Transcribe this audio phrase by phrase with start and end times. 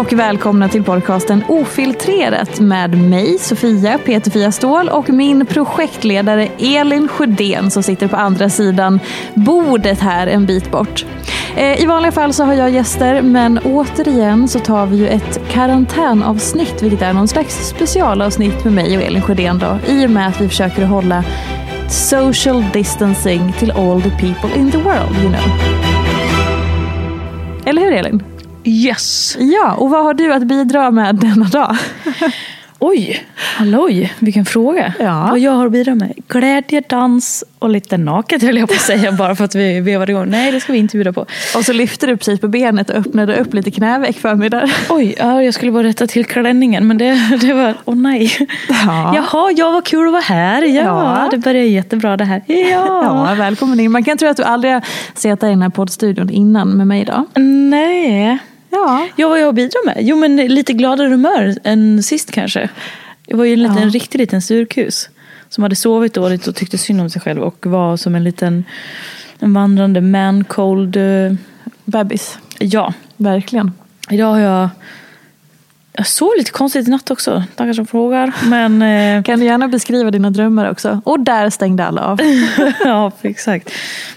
[0.00, 7.70] Och välkomna till podcasten Ofiltrerat med mig, Sofia Peterfia Ståhl och min projektledare Elin Sjödén
[7.70, 9.00] som sitter på andra sidan
[9.34, 11.04] bordet här en bit bort.
[11.56, 15.40] Eh, I vanliga fall så har jag gäster men återigen så tar vi ju ett
[15.50, 20.28] karantänavsnitt vilket är någon slags specialavsnitt med mig och Elin Sjödén då i och med
[20.28, 21.24] att vi försöker hålla
[21.88, 25.42] social distancing till all the people in the world, you know.
[27.66, 28.29] Eller hur Elin?
[28.64, 29.36] Yes!
[29.40, 31.76] Ja, och vad har du att bidra med denna dag?
[32.82, 34.92] Oj, halloj, vilken fråga.
[34.98, 35.26] Ja.
[35.30, 36.12] Vad jag har att bidra med?
[36.28, 40.12] Glädje, dans och lite naket höll jag på att säga bara för att vi vevade
[40.12, 40.30] igång.
[40.30, 41.26] Nej, det ska vi inte bjuda på.
[41.56, 44.72] Och så lyfter du precis på benet och öppnade upp lite knäveck för mig där.
[44.88, 48.32] Oj, ja, jag skulle bara rätta till klänningen men det, det var, åh nej.
[48.68, 49.12] Ja.
[49.16, 50.62] Jaha, ja vad kul att vara här.
[50.62, 51.28] Ja, Ja.
[51.30, 52.42] det börjar jättebra det här.
[52.46, 53.26] Ja.
[53.28, 53.92] Ja, välkommen in.
[53.92, 54.82] Man kan tro att du aldrig har
[55.14, 57.40] suttit i den här poddstudion innan med mig då.
[57.42, 58.38] Nej.
[58.70, 59.08] Ja.
[59.16, 59.96] Ja, vad jag har att bidra med?
[60.00, 62.68] Jo, men lite gladare humör än sist kanske.
[63.26, 63.82] Jag var ju en, liten, Ja.
[63.82, 65.08] en riktig liten surkus.
[65.48, 68.64] Som hade sovit dåligt och tyckte synd om sig själv och var som en liten
[69.38, 70.96] en vandrande man cold.
[70.96, 71.32] eh,
[71.84, 73.72] Bebis, Ja, verkligen.
[74.10, 74.68] idag har jag
[76.00, 78.34] jag sov lite konstigt i natt också, tackar som frågar.
[78.48, 81.00] Men eh, Kan du gärna beskriva dina drömmar också?
[81.04, 82.20] Och där stängde alla av.
[82.84, 83.70] ja, exakt.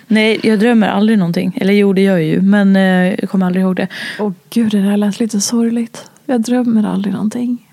[0.07, 1.57] Nej, jag drömmer aldrig någonting.
[1.61, 2.41] Eller jo, det gör jag ju.
[2.41, 3.87] Men eh, jag kommer aldrig ihåg det.
[4.19, 6.09] Åh gud, det där lät lite sorgligt.
[6.25, 7.69] Jag drömmer aldrig någonting.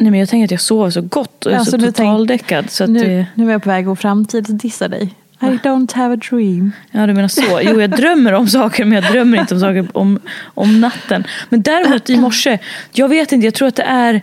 [0.00, 2.70] Nej, men jag tänker att jag sover så gott och är Alltså, så tänk- totaldäckad.
[2.70, 5.14] Så att Nu, det, nu är jag på väg att framtidsdissa dig.
[5.40, 6.72] I don't have a dream.
[6.90, 7.60] Ja, du menar så.
[7.62, 10.20] Jo, jag drömmer om saker, men jag drömmer inte om saker om,
[10.54, 11.24] om natten.
[11.48, 12.58] Men däremot i morse,
[12.92, 14.20] jag vet inte, jag tror att det är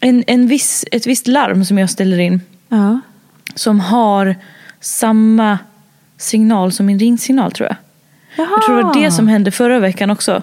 [0.00, 2.40] en, en viss, ett visst larm som jag ställer in.
[2.68, 3.00] Ja.
[3.54, 4.36] Som har
[4.80, 5.58] samma
[6.18, 7.76] signal som min ringsignal, tror jag.
[8.36, 8.48] Jaha.
[8.50, 10.42] Jag tror det var det som hände förra veckan också.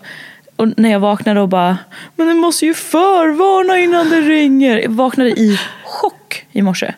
[0.55, 1.77] Och när jag vaknade och bara,
[2.15, 4.77] men det måste ju förvarna innan det ringer.
[4.77, 6.93] Jag vaknade i chock i morse.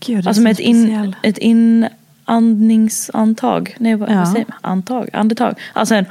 [0.00, 1.38] Gud, Alltså med ett, in, ett
[2.28, 3.76] inandningsantag.
[3.78, 4.14] Nej, vad, Ja.
[4.14, 4.58] vad säger man?
[4.72, 5.08] Antag?
[5.12, 5.54] Andetag.
[5.72, 6.04] Alltså en...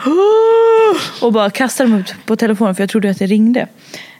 [1.21, 3.67] Och bara kastade mig upp på telefonen för jag trodde att det ringde.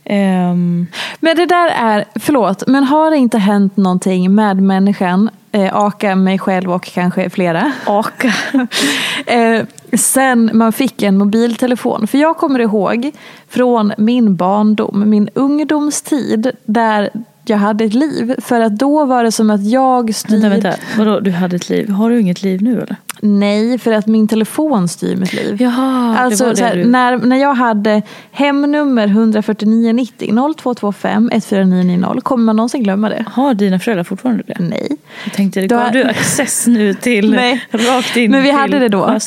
[0.05, 0.87] Ehm,
[1.19, 6.15] Men det där är, förlåt, men har det inte hänt någonting med människan, eh, aka
[6.15, 8.33] mig själv och kanske flera, aka.
[9.25, 9.61] eh,
[9.93, 12.07] sen man fick en mobiltelefon?
[12.07, 13.11] För jag kommer ihåg
[13.49, 17.09] från min barndom, min ungdomstid, där
[17.49, 18.35] jag hade ett liv.
[18.41, 20.49] För att då var det som att jag styrde...
[20.49, 20.81] Vänta, vänta.
[20.97, 21.89] Vadå, du hade ett liv?
[21.89, 22.95] Har du inget liv nu eller?
[23.21, 25.61] Nej, för att min telefon styr mitt liv.
[25.61, 26.85] Jaha, Alltså, det det här, du...
[26.85, 28.01] när, när jag hade
[28.31, 33.25] hemnummer 14990 0225 14990, kommer man någonsin glömma det?
[33.31, 34.55] Har dina föräldrar fortfarande det?
[34.59, 34.97] Nej.
[35.23, 37.65] Jag tänkte, Då- gav du access nu till Nej.
[37.71, 39.17] rakt in Men vi till hade det då.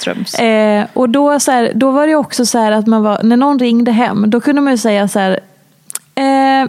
[0.44, 3.36] Eh, och då, så här, då var det också så här att man var, när
[3.36, 5.40] någon ringde hem, då kunde man ju säga så här.
[6.14, 6.68] Eh,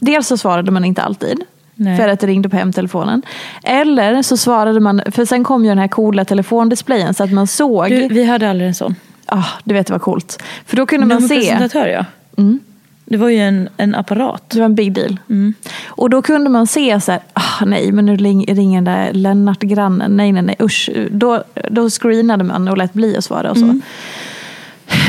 [0.00, 1.40] dels så svarade man inte alltid.
[1.74, 1.96] Nej.
[1.96, 3.22] För att det ringde på hemtelefonen.
[3.62, 7.46] Eller så svarade man, för sen kom ju den här coola telefondisplayen så att man
[7.46, 7.90] såg.
[7.90, 8.94] Du, vi hade aldrig en sån.
[9.26, 10.42] Ah, du vet det var coolt.
[10.66, 11.34] För då kunde man se.
[11.34, 12.04] Nummerpresentatör ja.
[12.36, 12.60] Mm.
[13.04, 14.50] Det var ju en, en apparat.
[14.50, 15.16] Det var en big deal.
[15.28, 15.54] Mm.
[15.86, 19.12] Och då kunde man se så här, ah, nej men nu ring- ringer den där
[19.12, 20.90] Lennart-grannen, nej nej nej usch.
[21.10, 23.64] Då, då screenade man och lät bli att svara och så.
[23.64, 23.82] Mm.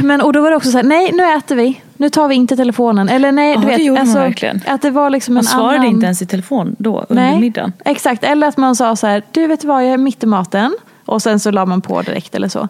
[0.04, 2.36] Men och då var det också så här, nej nu äter vi, nu tar vi
[2.36, 3.10] inte telefonen.
[3.10, 4.62] Eller nej, Ja, du det vet, man alltså, verkligen.
[4.68, 5.86] att det var liksom Man en svarade annan...
[5.86, 7.74] inte ens i telefon då under Nej, middagen.
[7.86, 8.24] exakt.
[8.24, 10.76] Eller att man sa så här, du vet vad, jag är mitt i maten.
[11.10, 12.68] Och sen så la man på direkt eller så.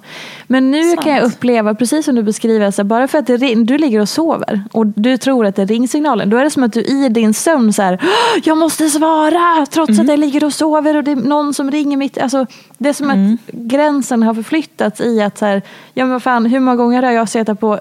[0.48, 1.04] Men nu Sant.
[1.04, 4.00] kan jag uppleva, precis som du beskriver, så här, bara för att ring, du ligger
[4.02, 6.30] och sover och du tror att det är ringsignalen.
[6.30, 9.66] Då är det som att du i din sömn så här, "Åh, jag måste svara
[9.72, 10.02] trots Mm.
[10.02, 12.18] att jag ligger och sover och det är någon som ringer mitt.
[12.18, 12.46] Alltså,
[12.78, 13.34] det är som Mm.
[13.34, 15.62] att gränsen har förflyttats i att så här,
[15.94, 17.80] ja men vad fan, hur många gånger har jag suttit på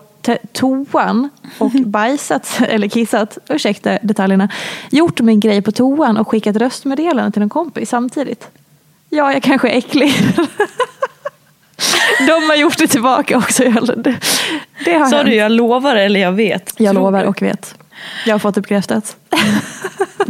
[0.53, 1.29] toan
[1.59, 4.49] och bajsat eller kissat, ursäkta detaljerna,
[4.91, 8.49] gjort min grej på toan och skickat röstmeddelande till en kompis samtidigt.
[9.11, 10.15] Ja, jag kanske är äcklig.
[12.27, 13.63] De har gjort det tillbaka också.
[13.97, 14.17] Det,
[14.85, 15.29] det har Sa hänt.
[15.29, 16.75] du jag lovar eller jag vet?
[16.77, 17.75] Jag Tror lovar och vet.
[18.27, 19.17] Jag har fått det bekräftat.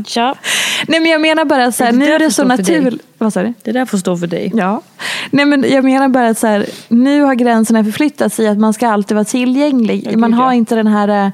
[0.06, 0.34] Ja,
[0.86, 3.02] Nej men jag menar bara så här, Det nu är det så naturligt.
[3.18, 3.54] Vad sa du?
[3.62, 4.52] det där får stå för dig.
[4.54, 4.82] Ja.
[5.30, 8.72] Nej men jag menar bara att så här, nu har gränserna förflyttats i att man
[8.74, 10.16] ska alltid vara tillgänglig.
[10.18, 11.30] Man har inte den här, eh,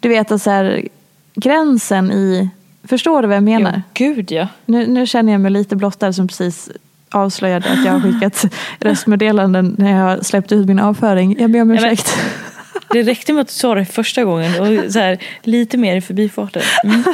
[0.00, 0.88] du vet att så här,
[1.34, 2.48] gränsen i,
[2.88, 3.72] förstår du vad jag menar?
[3.72, 4.48] Ja, gud ja.
[4.66, 6.70] Nu, nu känner jag mig lite blottad som precis
[7.10, 8.44] avslöjade att jag har skickat
[8.80, 11.36] röstmeddelanden när jag har släppt ut min avföring.
[11.40, 12.16] Jag ber om men- ursäkt.
[12.92, 16.00] Det räckte med att du sa det första gången och så här, lite mer i
[16.00, 16.62] förbifarten.
[16.84, 17.04] Mm.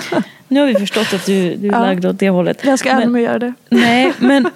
[0.48, 1.80] Nu har vi förstått att du, du är Ja.
[1.80, 2.58] lagd åt det hållet.
[2.64, 3.54] Jag ska aldrig mer göra det.
[3.70, 4.50] Nej, men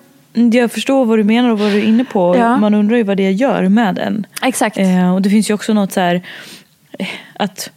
[0.53, 2.37] jag förstår vad du menar och vad du är inne på.
[2.37, 2.57] Ja.
[2.57, 4.27] Man undrar ju vad det gör med en.
[4.43, 4.79] Exakt.
[4.79, 6.23] Eh, och det finns ju också något så här
[6.99, 7.71] eh, att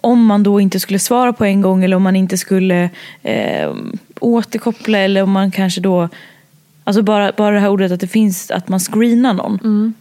[0.00, 2.90] om man då inte skulle svara på en gång eller om man inte skulle
[3.22, 3.74] eh,
[4.20, 6.08] återkoppla eller om man kanske då
[6.86, 9.58] Alltså bara, bara det här ordet att det finns att man screenar någon.
[9.64, 9.94] Mm.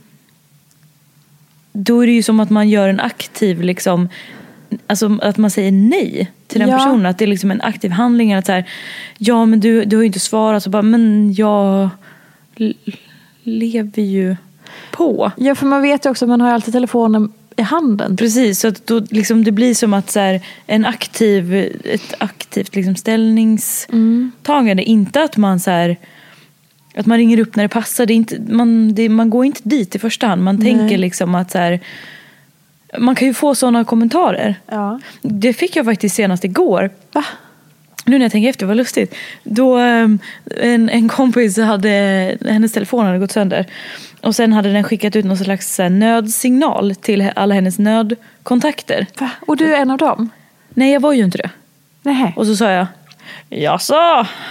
[1.74, 4.10] Då är det ju som att man gör en aktiv liksom
[4.88, 6.78] Alltså att man säger nej till den Ja.
[6.78, 7.06] personen.
[7.06, 8.34] Att det är liksom en aktiv handling.
[8.34, 8.64] Att så här,
[9.18, 10.64] ja men du, du har ju inte svarat.
[10.64, 11.90] Så bara, men jag
[13.44, 14.36] lever ju
[14.92, 15.31] på.
[15.38, 18.18] Ja, för man vet ju också man har ju alltid telefonen i handen.
[18.18, 21.54] Precis, så att då liksom det blir som att så här, en aktiv,
[21.84, 24.84] ett aktivt liksom ställningstagande.
[24.84, 25.98] Inte att man så här,
[26.96, 28.06] att man ringer upp när det passar.
[28.06, 30.44] Det är inte, man, det, man går inte dit i första hand.
[30.44, 31.80] Man tänker liksom att så här,
[33.00, 34.56] man kan ju få sådana kommentarer.
[34.68, 35.00] Ja.
[35.22, 36.90] Det fick jag faktiskt senast igår.
[37.12, 37.26] Va?
[38.06, 39.16] Nu när jag tänker efter, vad lustigt.
[39.44, 40.20] Då ehm,
[40.62, 43.66] en, en kompis hade, hennes telefon hade gått sönder.
[44.22, 49.08] Och sen hade den skickat ut någon slags här, nödsignal till alla hennes nödkontakter.
[49.20, 49.30] Va?
[49.48, 50.30] Och du är en av dem?
[50.70, 51.50] Nej, jag var ju inte det.
[52.02, 52.34] Nej.
[52.36, 52.88] Och så sa jag,
[53.50, 53.96] jaså,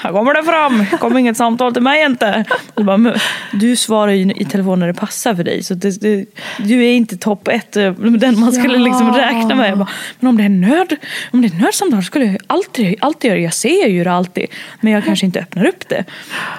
[0.02, 0.86] här kommer det fram.
[1.00, 2.44] kom inget samtal till mig inte.
[2.76, 3.14] Så bara, "Men
[3.52, 5.62] du svarar ju i telefon när det passar för dig.
[5.62, 6.24] Så det, det,
[6.58, 8.84] du är inte topp ett, eh, den man skulle Ja.
[8.84, 9.78] liksom räkna med.
[9.78, 9.88] Bara,
[10.20, 10.96] men om det är nöd,
[11.32, 13.40] om det är nödsamtal skulle jag alltid, alltid göra.
[13.40, 14.46] Jag ser ju det alltid.
[14.80, 16.04] Men jag kanske inte öppnar upp det.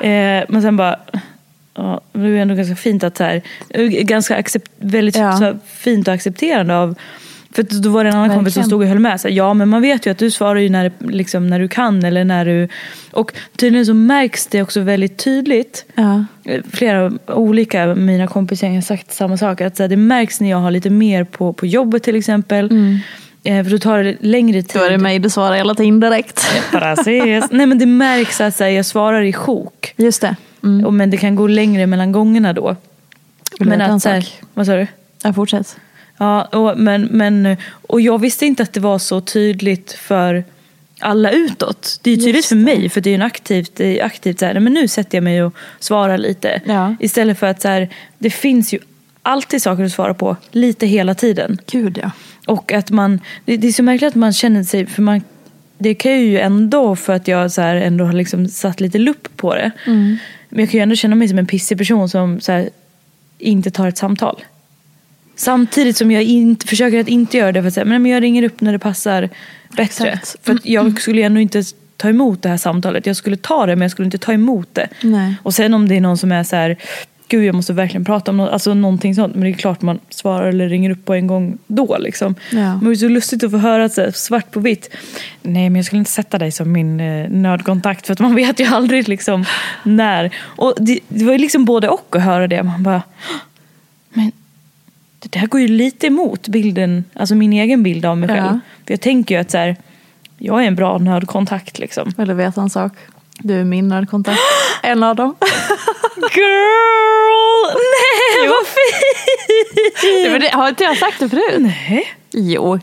[0.08, 1.00] Eh, men sen bara,
[1.76, 5.38] ja, det är ändå ganska fint att så här, eh, ganska accept, väldigt Ja.
[5.38, 6.96] så här, fint och accepterande av
[7.54, 8.70] för då var det en annan kompis som Verkligen.
[8.70, 9.22] stod och höll med.
[9.22, 11.68] Så här, ja men man vet ju att du svarar ju när, liksom, när du
[11.68, 12.68] kan eller när du...
[13.12, 15.86] Och tydligen så märks det också väldigt tydligt.
[15.96, 16.26] Ja.
[16.72, 19.62] Flera olika mina kompisar har sagt samma sak.
[19.62, 22.72] Att så här, det märks när jag har lite mer på, på jobbet till exempel.
[23.44, 24.82] Eh, för då tar det längre tid.
[24.82, 26.48] Då är det mig du svarar hela tiden direkt.
[26.72, 27.46] Precis.
[27.52, 29.94] Nej men det märks att så här, jag svarar i sjok.
[29.98, 30.36] Just det.
[30.64, 30.86] Mm.
[30.86, 32.76] Och, men det kan gå längre mellan gångerna då.
[33.60, 34.88] Men att, så här, vad sa du?
[35.24, 35.78] Ja, fortsätt.
[36.18, 40.44] Ja, och, men, men, och jag visste inte att det var så tydligt för
[41.00, 42.00] alla utåt.
[42.04, 44.46] Det är tydligt Just för mig för det är ju en aktivt, är aktivt så
[44.46, 46.62] här, men nu sätter jag mig och svarar lite.
[46.66, 46.96] Ja.
[47.00, 48.80] Istället för att så här, det finns ju
[49.22, 51.58] alltid saker att svara på lite hela tiden.
[51.72, 52.12] Gud ja.
[52.46, 55.22] Och att man, det, det är så märkligt att man känner sig, för man,
[55.78, 59.38] det kan ju ändå för att jag så här ändå har liksom satt lite lupp
[59.38, 59.72] på det.
[59.86, 60.18] Mm.
[60.50, 62.70] Men jag kan ju ändå känna mig som en pissig person som så här,
[63.38, 64.44] inte tar ett samtal.
[65.36, 68.44] Samtidigt som jag inte, försöker att inte göra det för att säga, men jag ringer
[68.44, 69.30] upp när det passar
[69.70, 70.10] bättre.
[70.12, 70.46] Exakt.
[70.46, 71.64] För att jag skulle ändå inte
[71.98, 73.06] ta emot det här samtalet.
[73.06, 74.88] Jag skulle ta det men jag skulle inte ta emot det.
[75.02, 75.36] Nej.
[75.44, 76.78] Och sen om det är någon som är så här,
[77.28, 79.36] gud jag måste verkligen prata om något, alltså någonting sånt.
[79.36, 82.36] Men det är klart man svarar eller ringer upp på en gång då liksom.
[82.52, 82.76] Ja.
[82.76, 84.90] Men det är så lustigt att få höra så här, svart på vitt.
[85.42, 88.60] Nej men jag skulle inte sätta dig som min eh, nödkontakt för att man vet
[88.60, 89.46] ju aldrig liksom
[89.84, 90.36] när.
[90.42, 92.64] Och det, det var ju liksom både och att höra det.
[92.64, 93.02] Man bara,
[94.14, 94.32] men
[95.24, 98.36] det där går ju lite emot bilden, alltså min egen bild av mig Ja.
[98.36, 98.60] själv.
[98.88, 99.76] För jag tänker ju att så här,
[100.38, 102.14] jag är en bra nödkontakt liksom.
[102.18, 102.92] Vill du veta en sak?
[103.40, 104.40] Du är min nördkontakt.
[104.84, 105.36] En av dem.
[106.36, 107.80] Girl!
[107.94, 110.32] Nej vad fint!
[110.32, 111.44] Men det, har inte jag sagt det förut?
[111.60, 112.06] Nej.
[112.32, 112.80] Jo.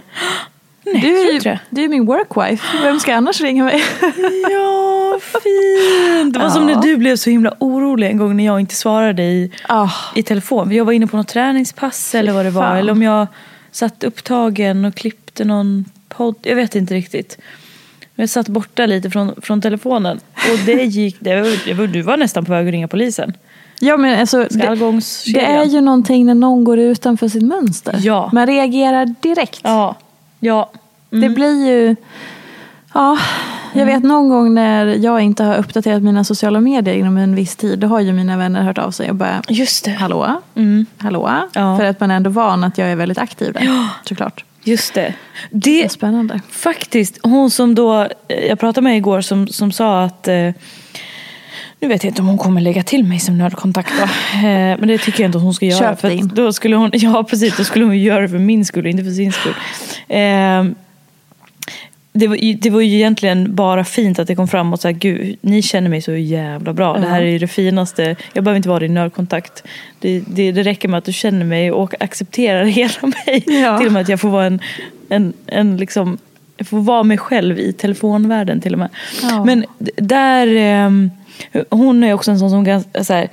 [0.85, 2.67] Nej, Du är, ju, du är min workwife.
[2.83, 3.83] Vem ska annars ringa mig?
[4.51, 6.35] Ja, fint.
[6.35, 6.75] Det var som Ja.
[6.75, 10.23] när du blev så himla orolig en gång när jag inte svarade i, Ah, i
[10.23, 10.73] telefon.
[10.73, 12.63] Jag var inne på något träningspass eller vad det var.
[12.63, 12.77] fan.
[12.77, 13.27] Eller om jag
[13.71, 16.35] satt upptagen och klippte någon podd.
[16.43, 17.39] Jag vet inte riktigt.
[18.15, 20.21] Men jag satt borta lite från, från telefonen.
[20.53, 21.41] Och det gick, det
[21.75, 23.33] var, du var nästan på väg att ringa polisen.
[23.81, 24.77] ja, men alltså, det,
[25.35, 27.97] det är ju någonting när någon går utanför sitt mönster.
[28.03, 28.31] Ja.
[28.33, 29.61] Man reagerar direkt.
[29.65, 29.97] Ja.
[30.41, 30.71] Ja.
[31.11, 31.97] Det blir ju...
[32.95, 33.19] Ja,
[33.73, 37.57] jag vet någon gång när jag inte har uppdaterat mina sociala medier inom en viss
[37.57, 37.79] tid.
[37.79, 39.91] Då har ju mina vänner hört av sig och bara Just det.
[39.91, 40.43] Hallå?
[40.55, 40.87] Mm.
[40.99, 41.31] Hallå?
[41.53, 41.77] Ja.
[41.77, 43.63] För att man är ändå van att jag är väldigt aktiv där.
[43.65, 43.89] Ja.
[44.05, 44.45] Såklart.
[44.63, 45.15] Just det.
[45.51, 46.41] Det Det är spännande.
[46.51, 50.51] Faktiskt, hon som då, eh, jag pratade med igår som, som sa att eh,
[51.81, 54.03] nu vet jag inte om hon kommer lägga till mig som nödkontakt då.
[54.49, 55.79] Eh, men det tycker jag inte att hon ska göra.
[55.79, 58.85] Köp för då skulle hon, ja precis, då skulle hon göra det för min skull
[58.85, 59.55] och inte för sin skull.
[60.09, 60.65] Eh,
[62.13, 64.89] det var, ju- det var ju egentligen bara fint att det kom fram och så
[64.89, 66.99] här, gud, ni känner mig så jävla bra.
[66.99, 68.17] Det här är ju det finaste.
[68.33, 69.63] Jag behöver inte vara din nödkontakt.
[69.99, 72.93] Det, det, det räcker med att du känner mig och accepterar hela
[73.27, 73.45] mig.
[73.47, 73.79] Ja.
[73.79, 74.61] Till och med att jag får vara en,
[75.09, 76.19] en, en liksom,
[76.57, 78.89] jag får vara mig själv i telefonvärlden till och med.
[79.23, 79.45] Ja.
[79.45, 79.65] Men
[79.97, 81.11] där, ehm,
[81.71, 83.29] hon är också en sån som ganska så här,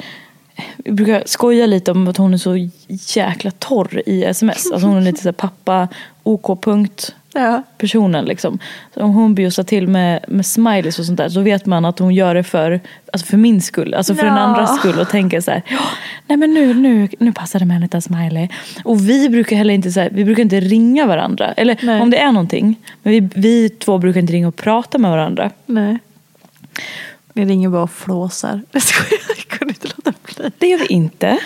[0.77, 2.69] vi brukar skoja lite om att hon är så
[3.15, 4.71] jäkla torr i sms.
[4.71, 5.87] Alltså hon är lite så här pappa,
[6.23, 7.63] OK-punkt Ja.
[7.77, 8.59] personen liksom.
[8.93, 11.99] Så om hon bjussar till med, med smileys och sånt där så vet man att
[11.99, 12.79] hon gör det för,
[13.13, 13.93] alltså för min skull.
[13.93, 14.39] Alltså för den Ja.
[14.39, 15.79] andras skull och tänker så här, "Ja,
[16.27, 18.47] nej men nu, nu, nu passar det med en liten smiley.
[18.83, 21.53] Och vi brukar heller inte, så här, vi brukar inte ringa varandra.
[21.57, 22.01] Eller Nej.
[22.01, 22.75] om det är någonting.
[23.03, 25.51] Men vi, vi två brukar inte ringa och prata med varandra.
[25.65, 25.97] Nej.
[27.37, 28.61] Ni ringer bara och flåsar.
[28.71, 28.83] Jag
[29.37, 30.51] jag kunde inte låta bli.
[30.57, 31.37] Det gör vi inte.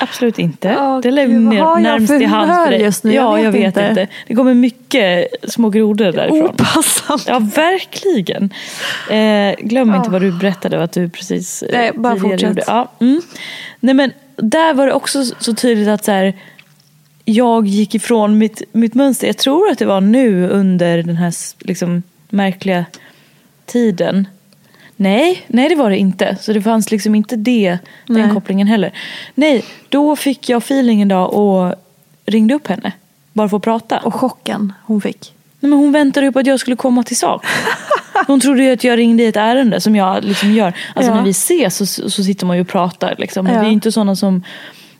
[0.00, 0.76] Absolut inte.
[0.78, 2.82] Åh, det vad ner jag närmst i hand för dig.
[2.82, 3.14] just nu?
[3.14, 3.88] Jag Ja, vet jag vet inte.
[3.88, 4.08] inte.
[4.26, 6.42] Det kommer mycket små grodor därifrån.
[6.42, 7.22] Opassande.
[7.26, 8.50] Ja, verkligen.
[9.10, 12.58] Eh, glöm inte vad du berättade att du precis eh, Nej, bara fortsätt.
[12.66, 13.20] Ja, mm.
[13.80, 16.34] Nej, men där var det också så tydligt att så här,
[17.24, 19.26] jag gick ifrån mitt, mitt mönster.
[19.26, 22.84] Jag tror att det var nu under den här liksom, märkliga
[23.66, 24.28] tiden.
[24.96, 26.36] Nej, nej det var det inte.
[26.40, 28.30] Så det fanns liksom inte det, den Nej.
[28.34, 28.92] kopplingen heller.
[29.34, 31.74] Nej, då fick jag feeling en dag och
[32.26, 32.92] ringde upp henne.
[33.32, 33.98] Bara för att prata.
[33.98, 35.32] Och chocken hon fick.
[35.60, 37.44] Nej, men hon väntade ju på att jag skulle komma till sak.
[38.26, 40.72] Hon trodde ju att jag ringde i ett ärende som jag liksom gör.
[40.94, 41.16] Alltså Ja.
[41.16, 43.14] när vi ses så, så sitter man ju och pratar.
[43.18, 43.44] Liksom.
[43.44, 43.60] Men Ja.
[43.60, 44.42] vi är inte sådana som...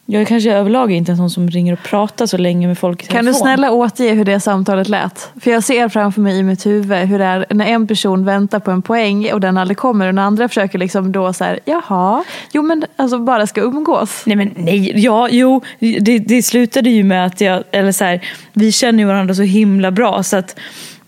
[0.09, 3.03] Jag är kanske överlag inte en sån som ringer och pratar så länge med folk
[3.03, 3.33] i Kan telefon.
[3.33, 5.31] du snälla återge hur det samtalet lät?
[5.41, 8.59] För jag ser framför mig i mitt huvud hur det är när en person väntar
[8.59, 11.61] på en poäng och den aldrig kommer och den andra försöker liksom då så här,
[11.65, 14.23] jaha, jo men alltså bara ska umgås.
[14.27, 15.61] Nej men nej, ja, jo,
[16.01, 18.21] det, det slutade ju med att jag, eller så här,
[18.53, 20.57] vi känner ju varandra så himla bra så att,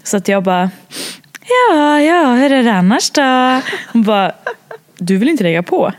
[0.02, 0.70] så att jag bara,
[1.70, 3.60] ja, ja, hur är det annars då?
[3.92, 4.32] Hon bara,
[4.98, 5.92] du vill inte lägga på?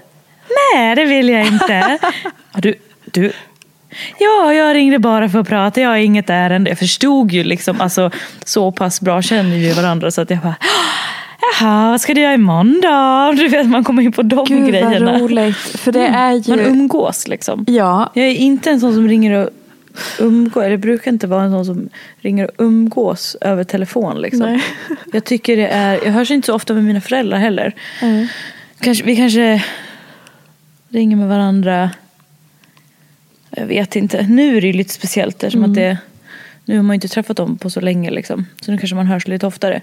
[0.75, 1.97] Nej, det vill jag inte.
[2.53, 2.75] Ja, Du,
[3.11, 3.31] du,
[4.19, 6.69] ja, jag ringde bara för att prata, jag har inget ärende.
[6.69, 8.11] Jag förstod ju liksom, alltså
[8.45, 10.55] så pass bra känner vi varandra så att jag bara,
[11.59, 13.33] jaha, vad ska du göra imorgon då?
[13.43, 15.11] Du vet, man kommer in på de Gud grejerna.
[15.11, 15.57] vad roligt.
[15.57, 16.49] För det är ju...
[16.55, 17.65] Man umgås liksom.
[17.67, 19.49] Ja, Jag är inte en sån som ringer och
[20.19, 20.63] umgås.
[20.63, 21.89] Det brukar inte vara en sån som
[22.21, 24.21] ringer och umgås över telefon.
[24.21, 24.39] Liksom.
[24.45, 24.63] Nej.
[25.13, 27.75] Jag tycker det är, jag hörs inte så ofta med mina föräldrar heller.
[28.01, 28.27] Mm.
[28.79, 29.63] Kanske, vi kanske
[30.89, 31.89] ringer med varandra.
[33.59, 34.21] Jag vet inte.
[34.29, 35.71] Nu är det ju lite speciellt eftersom Mm.
[35.71, 35.97] att det
[36.65, 38.45] nu har man ju inte träffat dem på så länge liksom.
[38.61, 39.81] Så nu kanske man hörs lite oftare.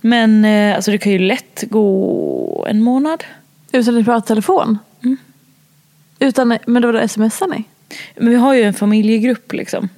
[0.00, 3.24] Men eh, alltså det kan ju lätt gå en månad.
[3.72, 4.78] utan att prata telefon.
[6.18, 7.64] Utan, men då, smsar ni?
[8.16, 9.88] Men vi har ju en familjegrupp liksom.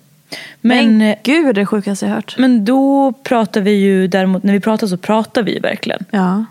[0.60, 2.34] Men, Men eh, gud det är det sjukaste jag hört.
[2.38, 6.04] men då pratar vi ju däremot, när vi pratar så pratar vi verkligen.
[6.10, 6.44] Ja.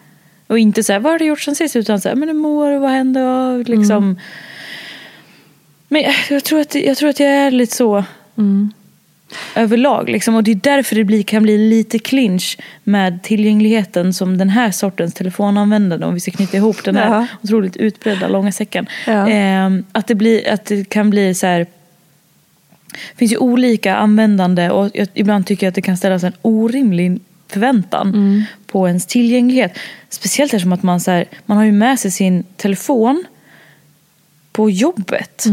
[0.48, 1.76] Och inte så här, vad har du gjort sen sist?
[1.76, 2.78] Utan så här, men hur mår du?
[2.78, 3.24] Vad hände?
[3.24, 4.20] Och liksom.
[5.94, 8.04] Men jag, tror att, jag tror att jag är lite så
[9.56, 10.10] överlag.
[10.10, 10.36] Liksom.
[10.36, 14.72] Och det är därför det blir, kan bli lite clinch med tillgängligheten som den här
[14.72, 16.06] sortens telefonanvändande.
[16.06, 17.28] Om vi ska knyta ihop den här Ja.
[17.44, 18.88] otroligt utbredda långa säcken.
[19.08, 19.28] Ja.
[19.30, 21.60] Ehm, att, det blir, att det kan bli så här.
[21.60, 26.34] Det finns ju olika användande och jag, ibland tycker jag att det kan ställas en
[26.42, 29.78] orimlig förväntan på ens tillgänglighet.
[30.10, 33.26] Speciellt eftersom att man, så här, man har ju med sig sin telefon
[34.52, 35.46] på jobbet.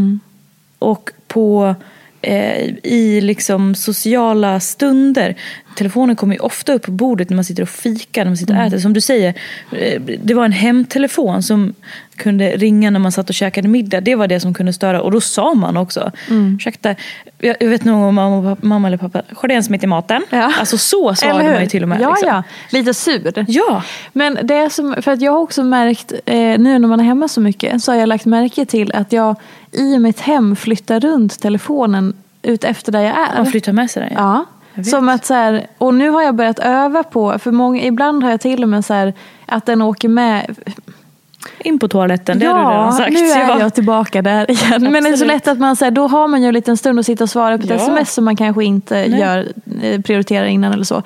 [0.81, 1.75] Och på,
[2.23, 5.37] eh, i liksom sociala stunder
[5.75, 8.55] telefonen kommer ju ofta upp på bordet när man sitter och fikar, när man sitter
[8.55, 8.79] och äter.
[8.79, 9.35] Som du säger,
[9.73, 11.75] eh, det var en hemtelefon som
[12.17, 14.00] kunde ringa när man satt och käkade middag.
[14.00, 15.03] Det var det som kunde störa.
[15.03, 16.55] Och då sa man också, mm.
[16.57, 16.95] ursäkta,
[17.39, 20.23] jag, jag vet nog om mamma, mamma eller pappa, har det ens mitt i maten?
[20.31, 20.53] Ja.
[20.59, 22.00] Alltså så svarade man ju till och med.
[22.00, 22.29] Ja, liksom.
[22.29, 22.43] ja.
[22.71, 23.45] Lite sur.
[23.49, 23.83] ja.
[24.12, 27.05] Men det är som, för att jag har också märkt, eh, nu när man är
[27.05, 29.37] hemma så mycket, så har jag lagt märke till att jag
[29.73, 33.37] i mitt hem flyttar runt telefonen ut efter där jag är.
[33.37, 34.12] Man flyttar med sig den.
[34.15, 34.35] Ja.
[34.37, 34.60] Vet.
[34.85, 38.31] Som att så här, och nu har jag börjat öva på, för många, ibland har
[38.31, 39.15] jag till och med så här,
[39.47, 40.57] att den åker med.
[41.59, 43.13] In på toaletten, det har du ja, redan sagt.
[43.13, 43.59] nu är Ja.
[43.61, 44.93] jag tillbaka där igen.
[44.93, 46.99] Men det är så lätt att man säger, då har man ju en liten stund
[46.99, 47.77] att sitta och svara på ett Ja.
[47.77, 49.21] sms som man kanske inte Nej.
[49.21, 49.49] gör,
[49.83, 51.03] eh, prioriterar innan eller så.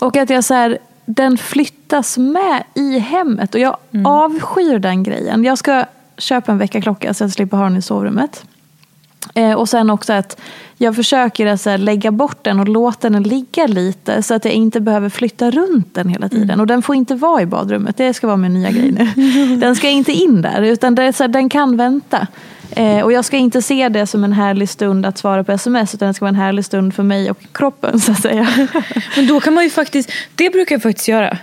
[0.00, 4.06] Och att jag så här, den flyttas med i hemmet och jag Mm.
[4.06, 5.44] avskyr den grejen.
[5.44, 5.84] Jag ska
[6.18, 8.44] köpa en väckarklocka så jag slipper ha den i sovrummet.
[9.34, 10.40] Eh, och sen också att
[10.78, 14.44] jag försöker att så här, lägga bort den och låta den ligga lite så att
[14.44, 16.50] jag inte behöver flytta runt den hela tiden.
[16.50, 16.60] Mm.
[16.60, 19.56] Och den får inte vara i badrummet, det ska vara min nya grej nu.
[19.60, 22.26] Den ska inte in där, utan det så här, den kan vänta.
[22.70, 25.94] Eh, och jag ska inte se det som en härlig stund att svara på sms
[25.94, 28.48] utan det ska vara en härlig stund för mig och kroppen så att säga.
[29.16, 31.38] Men då kan man ju faktiskt, det brukar jag faktiskt göra.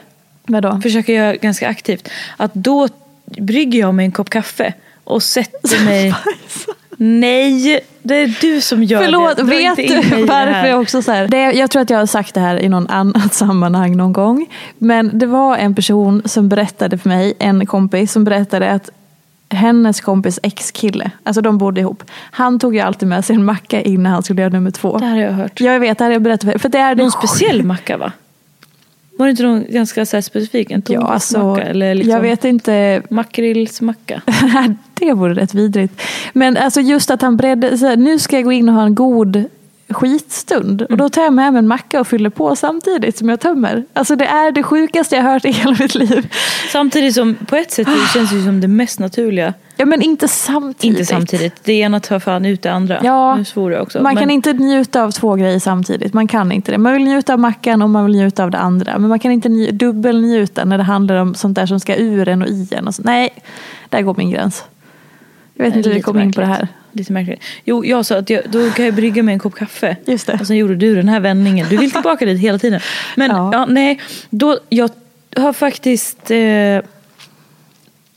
[0.47, 0.79] Vadå?
[0.83, 2.09] Försöker göra ganska aktivt.
[2.37, 2.87] Att då
[3.25, 6.15] brygger jag mig en kopp kaffe och sätter mig...
[7.05, 9.43] Nej, det är du som gör Förlåt, det.
[9.43, 12.33] Dra vet du varför jag också så här, det, Jag tror att jag har sagt
[12.33, 14.47] det här i någon annat sammanhang någon gång.
[14.77, 18.89] Men det var en person som berättade för mig, en kompis, som berättade att
[19.49, 22.03] hennes kompis ex-kille, alltså de bodde ihop.
[22.31, 24.97] Han tog ju alltid med sig en macka in när han skulle göra nummer två.
[24.97, 25.61] Det här har jag hört.
[25.61, 27.97] Jag vet, det här har jag berättat för För det är det Någon speciell macka
[27.97, 28.11] va?
[29.17, 30.71] Var det inte någon ganska så specifik?
[30.71, 33.01] En Ja, alltså, eller liksom jag vet inte.
[33.09, 34.21] makrillsmacka?
[34.93, 36.01] det vore rätt vidrigt.
[36.33, 38.83] Men alltså just att han bredde, så här, nu ska jag gå in och ha
[38.83, 39.43] en god
[39.93, 40.81] skitstund.
[40.81, 43.83] Och då tar jag med mig en macka och fyller på samtidigt som jag tömmer.
[43.93, 46.33] Alltså det är det sjukaste jag hört i hela mitt liv.
[46.71, 49.53] Samtidigt som på ett sätt det känns det som det mest naturliga.
[49.77, 50.99] Ja men inte samtidigt.
[50.99, 51.55] Inte samtidigt.
[51.63, 52.99] Det ena tar fan ut det andra.
[53.03, 53.97] Ja, nu svor jag också.
[54.01, 56.13] Man men- kan inte njuta av två grejer samtidigt.
[56.13, 56.77] Man kan inte det.
[56.77, 58.97] Man vill njuta av mackan och man vill njuta av det andra.
[58.99, 62.27] Men man kan inte nj- dubbelnjuta när det handlar om sånt där som ska ur
[62.27, 62.87] en och i en.
[62.87, 63.01] Och så.
[63.05, 63.29] Nej,
[63.89, 64.63] där går min gräns.
[65.55, 66.53] Jag vet inte hur vi kom in på det här.
[66.59, 66.69] märkligt.
[66.91, 67.39] Lite märkligt.
[67.65, 69.97] Jo, jag sa att jag, då kan jag brygga mig en kopp kaffe.
[70.05, 70.37] Just det.
[70.41, 71.67] Och sen gjorde du den här vändningen.
[71.69, 72.79] Du vill tillbaka dit hela tiden.
[73.15, 73.49] Men Ja.
[73.53, 73.65] ja.
[73.65, 74.89] nej, då, jag
[75.37, 76.81] har faktiskt eh,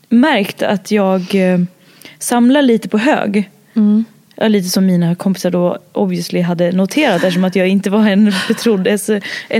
[0.09, 1.59] märkt att jag eh,
[2.19, 3.49] samlar lite på hög.
[3.75, 4.05] Mm.
[4.41, 8.87] Lite som mina kompisar då obviously hade noterat eftersom att jag inte var en betrodd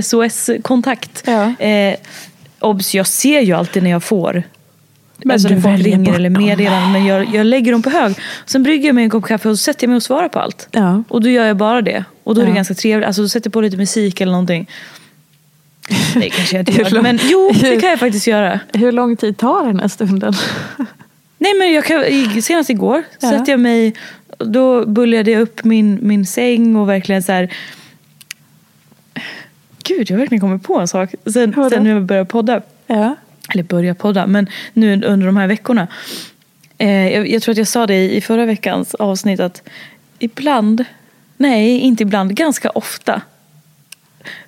[0.02, 1.22] SOS-kontakt.
[1.26, 1.54] Ja.
[1.66, 1.94] Eh,
[2.60, 4.42] obs, jag ser ju alltid när jag får
[5.24, 6.42] Men alltså du när folk ringer eller dem.
[6.42, 6.92] meddelanden.
[6.92, 8.14] Men jag, jag lägger dem på hög.
[8.46, 10.38] Sen brygger jag mig en kopp kaffe och så sätter jag mig och svarar på
[10.38, 10.68] allt.
[10.70, 11.02] Ja.
[11.08, 12.04] Och då gör jag bara det.
[12.24, 12.54] Och då är det Ja.
[12.56, 13.06] ganska trevligt.
[13.06, 14.70] Alltså då sätter jag på lite musik eller någonting.
[16.14, 17.02] Det kanske jag inte Hur gör.
[17.02, 18.60] Men jo, det kan jag faktiskt göra.
[18.72, 20.32] Hur lång tid tar den här stunden?
[21.38, 22.04] Nej men jag kan,
[22.42, 23.30] senast igår Ja.
[23.30, 23.94] satte jag mig,
[24.38, 27.52] då bullade jag upp min, min säng och verkligen så här.
[29.82, 31.10] Gud, jag har verkligen kommit på en sak.
[31.24, 32.62] Sen, sen när jag började podda.
[32.86, 33.16] Ja.
[33.52, 35.88] Eller börja podda, men nu under de här veckorna.
[36.78, 39.62] Eh, jag, jag tror att jag sa det i, i förra veckans avsnitt att
[40.18, 40.84] ibland,
[41.36, 43.22] nej inte ibland, ganska ofta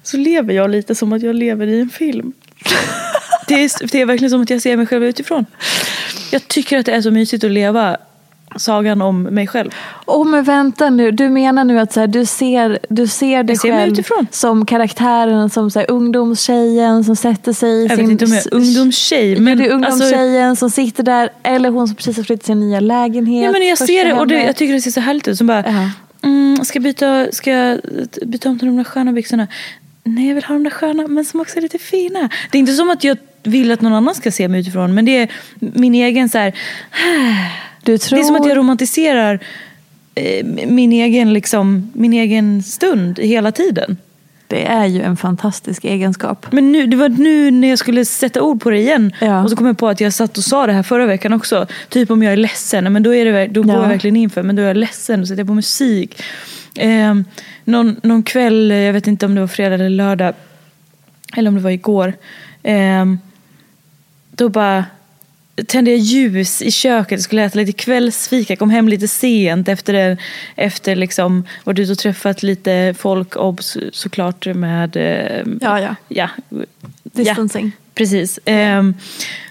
[0.02, 2.32] så lever jag lite som att jag lever i en film.
[3.48, 5.46] det, är, det är verkligen som att jag ser mig själv utifrån.
[6.32, 7.96] Jag tycker att det är så mysigt att leva
[8.56, 9.70] sagan om mig själv.
[10.06, 13.54] Åh men vänta nu, du menar nu att så här, du, ser, du ser dig
[13.54, 18.04] Jag ser själv som karaktären, som så här, ungdomstjejen som sätter sig i Jag sin...
[18.04, 19.40] vet inte om jag är ungdomstjej.
[19.40, 22.80] Men, är alltså, ungdomstjejen som sitter där, eller hon som precis har flyttat sin nya
[22.80, 23.44] lägenhet.
[23.44, 25.38] Ja, men jag ser det och det, jag tycker det ser så härligt ut.
[25.38, 25.90] Som bara, Ja.
[26.28, 27.80] mm, ska, jag byta, ska jag
[28.26, 29.46] byta om till de där sköna byxorna?
[30.04, 32.28] Nej, jag vill ha de där sköna men som också är lite fina.
[32.50, 34.94] Det är inte som att jag vill att någon annan ska se mig utifrån.
[34.94, 36.52] Men det är min egen så här.
[37.82, 38.16] du tror...
[38.18, 39.38] Det är som att jag romantiserar
[40.14, 43.96] eh, min, egen, liksom, min egen stund hela tiden.
[44.46, 46.46] Det är ju en fantastisk egenskap.
[46.52, 49.12] Men nu, det var nu när jag skulle sätta ord på det igen.
[49.20, 49.42] Ja.
[49.42, 51.66] Och så kom jag på att jag satt och sa det här förra veckan också.
[51.88, 53.82] Typ om jag är ledsen, men då, är det, då går Ja.
[53.82, 56.22] jag verkligen in för Men då är jag ledsen och sätter jag på musik.
[56.76, 57.14] Eh,
[57.64, 60.34] någon, någon kväll, jag vet inte om det var fredag eller lördag.
[61.36, 62.12] Eller om det var igår.
[62.62, 63.04] Eh,
[64.30, 64.84] då bara
[65.66, 70.16] tände jag ljus i köket, skulle äta lite kvällsfika, kom hem lite sent efter, det,
[70.56, 75.94] efter liksom, varit ute och träffat lite folk, obs såklart med eh, Ja, ja.
[76.08, 76.28] Ja,
[77.02, 77.64] Distancing.
[77.64, 78.38] ja, Precis.
[78.44, 78.94] Ehm,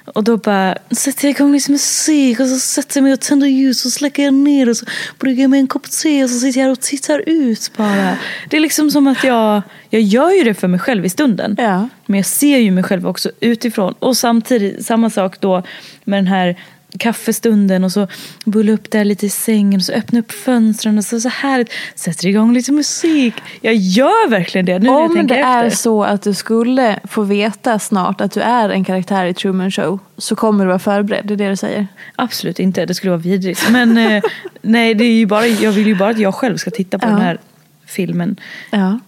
[0.05, 3.47] och då bara sätter jag igång lite musik och så sätter jag mig och tänder
[3.47, 4.85] ljus och släcker jag ner och så
[5.19, 8.17] brygger jag mig en kopp te och så sitter jag och tittar ut bara.
[8.49, 11.55] Det är liksom som att jag, jag gör ju det för mig själv i stunden.
[11.57, 11.89] Ja.
[12.05, 13.93] Men jag ser ju mig själv också utifrån.
[13.99, 15.63] Och samtidigt, samma sak då
[16.03, 16.55] med den här
[16.97, 18.07] kaffestunden och så
[18.45, 21.71] bulla upp där lite i sängen och så öppna upp fönstren och så, så härligt.
[21.95, 23.33] Sätter igång lite musik.
[23.61, 25.63] Jag gör verkligen det nu när jag Om tänker det efter.
[25.65, 29.71] är så att du skulle få veta snart att du är en karaktär i Truman
[29.71, 31.87] Show så kommer du vara förberedd, det är det du säger?
[32.15, 33.69] Absolut inte, det skulle vara vidrigt.
[33.71, 34.23] Men eh,
[34.61, 37.07] nej, det är ju bara, jag vill ju bara att jag själv ska titta på
[37.07, 37.11] Ja.
[37.11, 37.37] den här
[37.85, 38.35] filmen.
[38.71, 38.99] Ja.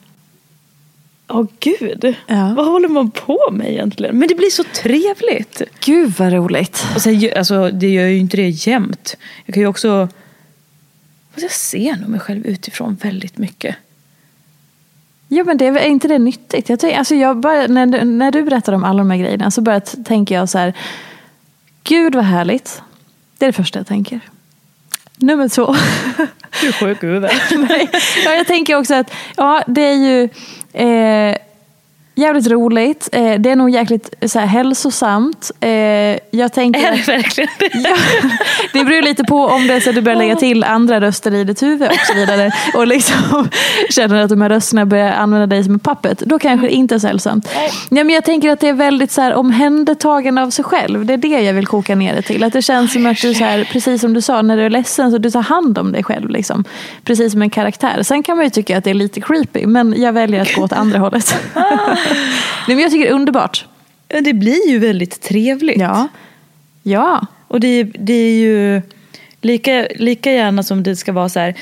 [1.31, 2.53] Åh gud, Ja.
[2.57, 4.17] vad håller man på med egentligen?
[4.19, 5.61] Men det blir så trevligt.
[5.85, 6.85] Gud vad roligt.
[6.95, 9.17] Och sen, alltså, det gör ju inte det jämt.
[9.45, 10.07] Jag kan ju också...
[11.35, 13.75] Jag ser nog mig själv utifrån väldigt mycket.
[15.27, 16.69] Ja men det är, inte det nyttigt?
[16.69, 19.51] Jag tänk, alltså jag bara, när, du- när du berättar om alla de här grejerna
[19.51, 20.73] så bara t- tänker jag så här.
[21.83, 22.81] Gud vad härligt.
[23.37, 24.19] Det är det första jag tänker.
[25.15, 25.75] Nummer två.
[26.61, 27.31] Du är sjuk i huvudet.
[28.25, 30.29] Ja, jag tänker också att ja, det är ju
[30.73, 31.35] eh,
[32.21, 33.09] jävligt roligt.
[33.11, 35.51] Eh, det är nog jäkligt så här, hälsosamt.
[35.59, 35.69] Eh,
[36.31, 37.49] jag tänker Är det verkligen
[37.83, 37.95] ja,
[38.73, 41.33] det beror lite på om det är så att du börjar lägga till andra röster
[41.33, 42.51] i ditt huvud och så vidare.
[42.73, 43.49] Och liksom
[43.89, 46.19] känner att de här rösterna börjar använda dig som en puppet.
[46.19, 47.49] Då kanske det inte är så hälsosamt.
[47.89, 51.05] Ja, men jag tänker att det är väldigt så här, omhändertagande av sig själv.
[51.05, 52.43] Det är det jag vill koka ner det till.
[52.43, 54.69] Att det känns som att du, så här, precis som du sa, när du är
[54.69, 56.29] ledsen så du tar hand om dig själv.
[56.29, 56.63] Liksom.
[57.03, 58.03] Precis som en karaktär.
[58.03, 60.61] Sen kan man ju tycka att det är lite creepy, men jag väljer att gå
[60.63, 61.35] åt andra hållet.
[62.67, 63.65] Nej, men jag tycker det är underbart.
[64.07, 65.79] Det blir ju väldigt trevligt.
[65.79, 66.07] Ja.
[66.83, 67.27] Ja.
[67.47, 68.81] Och det, det är ju
[69.41, 71.55] lika, lika gärna som det ska vara så här.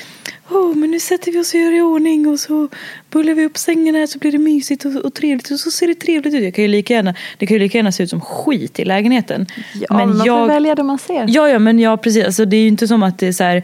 [0.50, 2.68] Oh, men nu sätter vi oss och gör i ordning och så
[3.10, 5.86] bullar vi upp sängen här så blir det mysigt och, och trevligt och så ser
[5.86, 6.42] det trevligt ut.
[6.42, 8.84] Jag kan ju lika gärna, det kan ju lika gärna se ut som skit i
[8.84, 9.46] lägenheten.
[9.74, 11.24] Ja, men man får välja det man ser.
[11.28, 12.24] Ja, ja, men ja, precis.
[12.24, 13.62] Alltså, det är ju inte som att det är så här.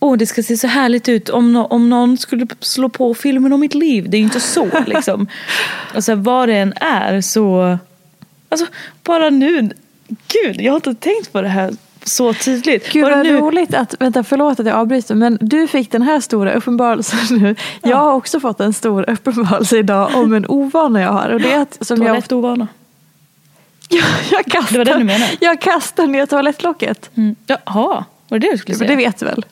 [0.00, 3.52] Åh, det ska se så härligt ut om, nå- om någon skulle slå på filmen
[3.52, 4.10] om mitt liv.
[4.10, 5.26] Det är ju inte så liksom.
[5.94, 7.78] alltså, vad det än är så...
[8.48, 8.66] Alltså,
[9.04, 9.70] bara nu...
[10.08, 12.92] Gud, jag har inte tänkt på det här så tydligt.
[12.92, 16.20] Gud vad nu, roligt att, vänta förlåt att jag avbryter, men du fick den här
[16.20, 17.56] stora uppenbarelsen nu.
[17.82, 21.28] Jag har också fått en stor uppenbarelse idag om en ovana jag har.
[21.28, 22.68] Och det är att, som jag, Toalettovana.
[23.88, 25.30] jag, jag, kastar, Det var den du menade?
[25.40, 27.10] jag kastar ner toalettlocket.
[27.14, 27.36] Mm.
[27.46, 28.90] Jaha, var det det du skulle säga?
[28.90, 29.44] det vet du väl?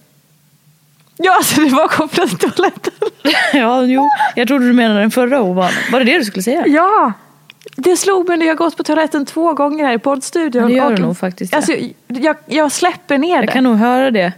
[1.19, 2.93] Ja, alltså det var kopplat till toaletten.
[3.53, 4.09] ja, jo.
[4.37, 5.73] Jag trodde du menade den förra ovanan.
[5.93, 6.67] Var det det du skulle säga?
[6.67, 7.13] Ja!
[7.77, 10.67] Det slog mig när jag gått på toaletten två gånger här i poddstudion.
[10.69, 11.57] Det gör du nog faktiskt, ja.
[11.57, 11.73] Alltså,
[12.07, 13.53] jag, jag släpper ner Jag det.
[13.53, 14.33] kan nog höra det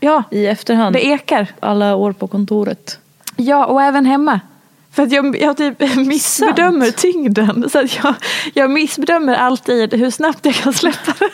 [0.00, 0.92] Ja, i efterhand.
[0.94, 1.46] det ekar.
[1.60, 2.98] Alla år på kontoret.
[3.36, 4.40] Ja, och även hemma.
[4.92, 7.68] För att jag, jag typ missbedömer tyngden.
[7.72, 8.14] Så att jag,
[8.54, 11.30] jag missbedömer alltid hur snabbt jag kan släppa det.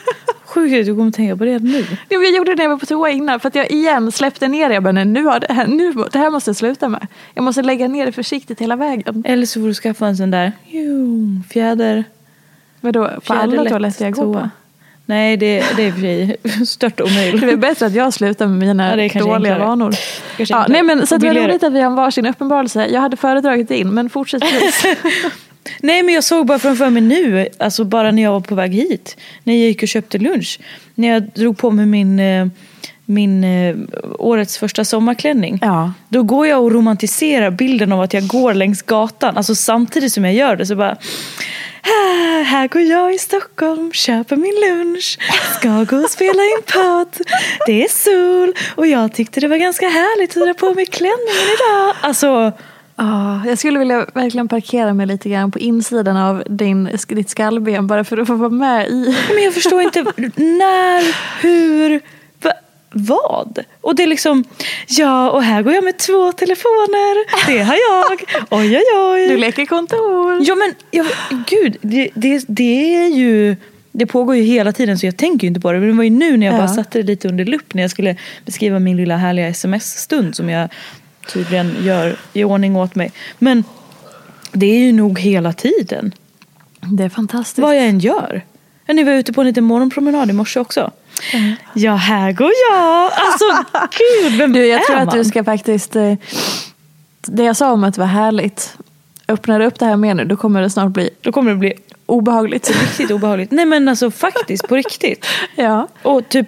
[0.48, 1.84] Sjukt att du kommer tänka på det nu.
[2.08, 3.40] Men Jag gjorde det när jag var på toa innan.
[3.40, 4.74] För att jag igen släppte ner det.
[4.74, 7.06] Jag bara, nej, nu har det, här, nu, det här måste jag sluta med.
[7.34, 9.22] Jag måste lägga ner det försiktigt hela vägen.
[9.26, 12.04] Eller så får du skaffa en sån där jo, fjäder.
[12.80, 14.50] Vadå, på alla toaletter jag går på?
[15.06, 17.40] Nej, det, det är i och för sig stört omöjligt.
[17.40, 19.58] Det är bättre att jag slutar med mina Ja, dåliga enklare.
[19.58, 19.94] vanor.
[20.38, 22.86] Ja, nej, men, så det var roligt att vi har varsin uppenbarelse.
[22.86, 24.42] Jag hade föredragit in, men fortsätt.
[25.80, 28.72] Nej, men jag såg bara framför mig nu, alltså bara när jag var på väg
[28.72, 30.60] hit, när jag gick och köpte lunch,
[30.94, 32.46] när jag drog på mig min, eh,
[33.04, 33.76] min eh,
[34.18, 35.58] årets första sommarklänning.
[35.62, 35.92] Ja.
[36.08, 40.24] Då går jag och romantiserar bilden av att jag går längs gatan, alltså samtidigt som
[40.24, 40.96] jag gör det så bara
[41.82, 45.18] här, här går jag i Stockholm, köper min lunch,
[45.58, 47.26] ska gå och spela in podd.
[47.66, 51.48] Det är sol och jag tyckte det var ganska härligt att dra på mig klänningen
[51.54, 51.94] idag.
[52.00, 52.52] Alltså,
[53.00, 57.86] Ah, jag skulle vilja verkligen parkera mig lite grann på insidan av din, ditt skallben
[57.86, 59.16] bara för att få vara med i.
[59.34, 60.02] Men jag förstår inte
[60.36, 62.00] när, hur,
[62.42, 62.52] va,
[62.90, 63.58] vad?
[63.80, 64.44] Och det är liksom,
[64.88, 68.20] ja och här går jag med två telefoner, det har jag,
[68.60, 69.28] oj oj oj.
[69.28, 70.40] Du leker kontor.
[70.42, 71.06] Ja men jag,
[71.46, 73.56] gud, det, det, det är ju,
[73.92, 75.78] det pågår ju hela tiden så jag tänker ju inte på det.
[75.78, 76.58] Men det var ju nu när jag Ja.
[76.58, 80.48] bara satte det lite under lupp när jag skulle beskriva min lilla härliga sms-stund som
[80.48, 80.68] jag
[81.32, 83.12] tydligen gör i ordning åt mig.
[83.38, 83.64] Men
[84.52, 86.14] det är ju nog hela tiden.
[86.80, 87.58] Det är fantastiskt.
[87.58, 88.44] Vad jag än gör.
[88.86, 90.90] Ja, ni var ute på en liten morgonpromenad i morse också.
[91.74, 93.04] Ja, här går jag.
[93.04, 93.44] Alltså
[94.22, 95.16] gud, vem Du, jag är tror att man?
[95.18, 95.96] du ska faktiskt...
[95.96, 96.14] eh,
[97.26, 98.76] Det jag sa om att det var härligt.
[99.28, 101.56] Öppnar du upp det här mer nu, då kommer det snart bli Då kommer det
[101.56, 101.72] bli
[102.06, 102.70] obehagligt.
[102.82, 103.50] riktigt obehagligt.
[103.50, 105.26] Nej men alltså faktiskt, på riktigt.
[105.56, 105.88] Ja.
[106.02, 106.46] Och typ,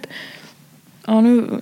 [1.05, 1.61] ja nu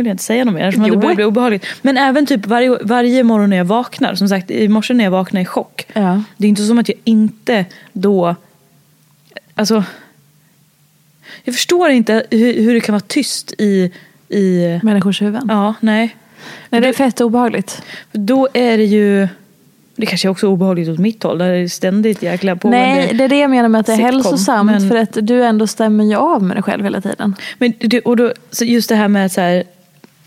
[0.00, 0.94] vill jag inte säga något mer eftersom Jo.
[0.94, 1.66] det börjar bli obehagligt.
[1.82, 5.10] Men även typ varje, varje morgon när jag vaknar, som sagt i morse när jag
[5.10, 5.86] vaknade i chock.
[5.92, 6.22] Ja.
[6.36, 8.36] Det är inte som att jag inte då
[9.54, 9.84] alltså,
[11.44, 13.92] jag förstår inte hur, hur det kan vara tyst i,
[14.28, 15.46] i Människors huvuden.
[15.48, 16.16] ja, nej.
[16.70, 17.82] Nej, det är fett obehagligt.
[18.12, 19.28] Då är det ju,
[19.96, 22.70] det kanske är också obehagligt åt mitt håll, där det är ständigt jäkla på.
[22.70, 24.70] Nej, det är det jag menar med att det är sitcom, hälsosamt.
[24.70, 27.34] men- För att du ändå stämmer ju av med dig själv hela tiden.
[27.58, 27.72] Men
[28.04, 29.64] och då, så just det här med att så här,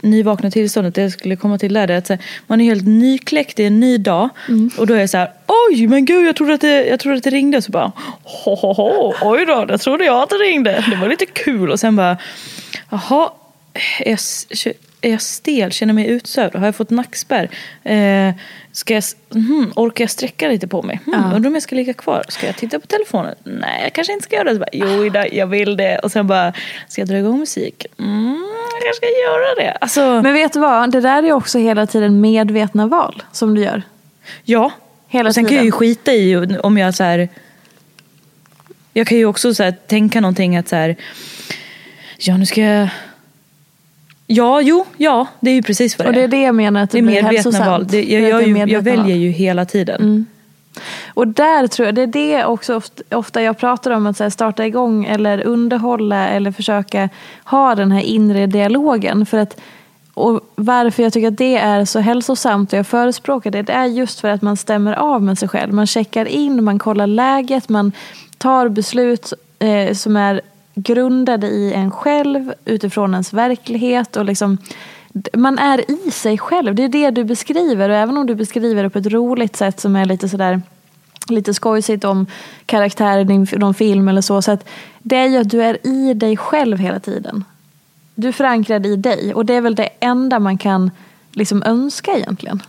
[0.04, 2.88] nyvakna tillståndet, det jag skulle komma till där, det är att här, man är helt
[2.88, 4.30] nykläckt, det är en ny dag.
[4.78, 5.32] Och då är jag så här,
[5.70, 7.62] oj men gud jag trodde att det, jag trodde att det ringde.
[7.62, 7.92] Så bara,
[8.24, 10.86] ho, ho, ho, oj då, det trodde jag att det ringde.
[10.90, 11.72] Det var lite kul.
[11.72, 12.18] Och sen bara,
[12.90, 13.30] jaha,
[14.00, 14.20] är jag,
[15.02, 17.50] är jag stel, känner mig utsövd, har jag fått nackspärr?
[17.84, 18.34] Eh,
[18.72, 21.00] ska jag, hmm, orkar jag sträcka lite på mig?
[21.06, 21.36] Hmm, Ja.
[21.36, 22.24] Undrar om jag ska ligga kvar?
[22.28, 23.36] Ska jag titta på telefonen?
[23.44, 24.54] Nej, jag kanske inte ska göra det.
[24.56, 26.00] Så bara, jo, Ida, jag vill det.
[26.00, 26.54] Och sen bara,
[26.88, 27.86] ska jag dra igång musik?
[28.00, 29.78] Mm, jag kanske ska göra det.
[29.82, 30.92] Alltså, Men vet du vad?
[30.92, 33.82] Det där är också hela tiden medvetna val som du gör.
[34.44, 34.72] ja.
[35.08, 35.58] Hela och sen kan tiden.
[35.58, 37.30] jag ju skita i om jag så här...
[38.94, 40.96] Jag kan ju också så här, tänka någonting att så här...
[42.18, 42.90] Ja, nu ska jag...
[44.28, 46.84] Ja, jo, ja, det är ju precis vad det Och det är det jag menar
[46.84, 47.66] att det, Det är blir medvetna hälsosamt.
[47.66, 47.88] val.
[47.88, 49.06] Det, jag, jag, är jag medvetna väljer.
[49.16, 49.20] Mm.
[49.20, 50.26] ju hela tiden.
[51.14, 52.82] Och där tror jag, det är det också
[53.12, 57.10] ofta, jag pratar om att så starta igång eller underhålla eller försöka
[57.44, 59.26] ha den här inre dialogen.
[59.26, 59.60] För att,
[60.14, 63.86] och varför jag tycker att det är så hälsosamt och jag förespråkar det, det är
[63.86, 65.74] just för att man stämmer av med sig själv.
[65.74, 67.92] Man checkar in, man kollar läget, man
[68.38, 70.42] tar beslut eh, som är
[70.76, 74.18] grundade i en själv utifrån ens verklighet.
[74.18, 74.58] och liksom
[75.34, 77.90] man är i sig själv, det är det du beskriver.
[77.90, 80.62] Och även om du beskriver det på ett roligt sätt som är lite sådär
[81.30, 82.26] lite skojsigt om
[82.66, 84.42] karaktären i någon film eller så.
[84.42, 87.46] så att det är ju att du är i dig själv hela tiden.
[88.16, 90.92] Du är förankrad i dig och det är väl det enda man kan
[91.32, 92.62] liksom önska egentligen.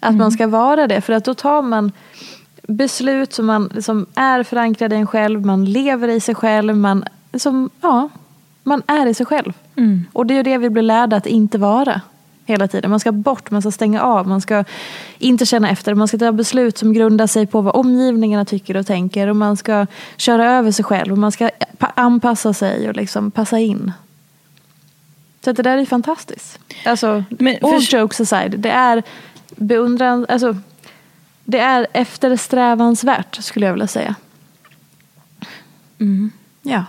[0.00, 1.00] Att man ska vara det.
[1.00, 1.92] För att då tar man
[2.62, 7.04] beslut som, man, som är förankrade i en själv, man lever i sig själv, man,
[7.34, 8.08] som, ja,
[8.70, 9.52] man är i sig själv.
[10.12, 12.00] Och det är ju det vi blir lärda att inte vara
[12.44, 12.90] hela tiden.
[12.90, 14.64] Man ska bort, man ska stänga av, man ska
[15.18, 15.94] inte känna efter.
[15.94, 19.26] Man ska ta beslut som grundar sig på vad omgivningarna tycker och tänker.
[19.28, 23.30] Och man ska köra över sig själv och man ska pa- anpassa sig och liksom
[23.30, 23.92] passa in.
[25.44, 26.58] Så det där är fantastiskt.
[26.86, 29.02] Alltså, Men all för- jokes aside, det är
[29.56, 30.56] beundran, alltså,
[31.44, 34.14] det är eftersträvansvärt skulle jag vilja säga.
[36.62, 36.84] Ja.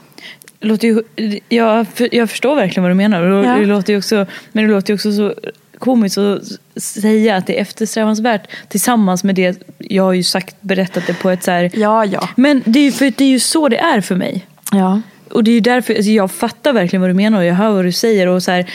[0.63, 1.04] Låter ju,
[1.50, 3.24] jag, jag förstår verkligen vad du menar.
[3.24, 3.56] Ja.
[3.56, 5.34] det låter ju också, men det låter ju också så
[5.80, 6.41] komiskt att
[6.76, 9.63] säga att det är eftersträvansvärt tillsammans med det.
[9.78, 11.71] Jag har ju sagt, berättat det på ett så här...
[11.74, 12.30] Ja, ja.
[12.36, 14.47] Men det är ju, för det är ju så det är för mig.
[14.71, 15.02] Ja.
[15.30, 17.71] Och det är ju därför, alltså jag fattar verkligen vad du menar och jag hör
[17.71, 18.28] vad du säger.
[18.28, 18.65] Och så här,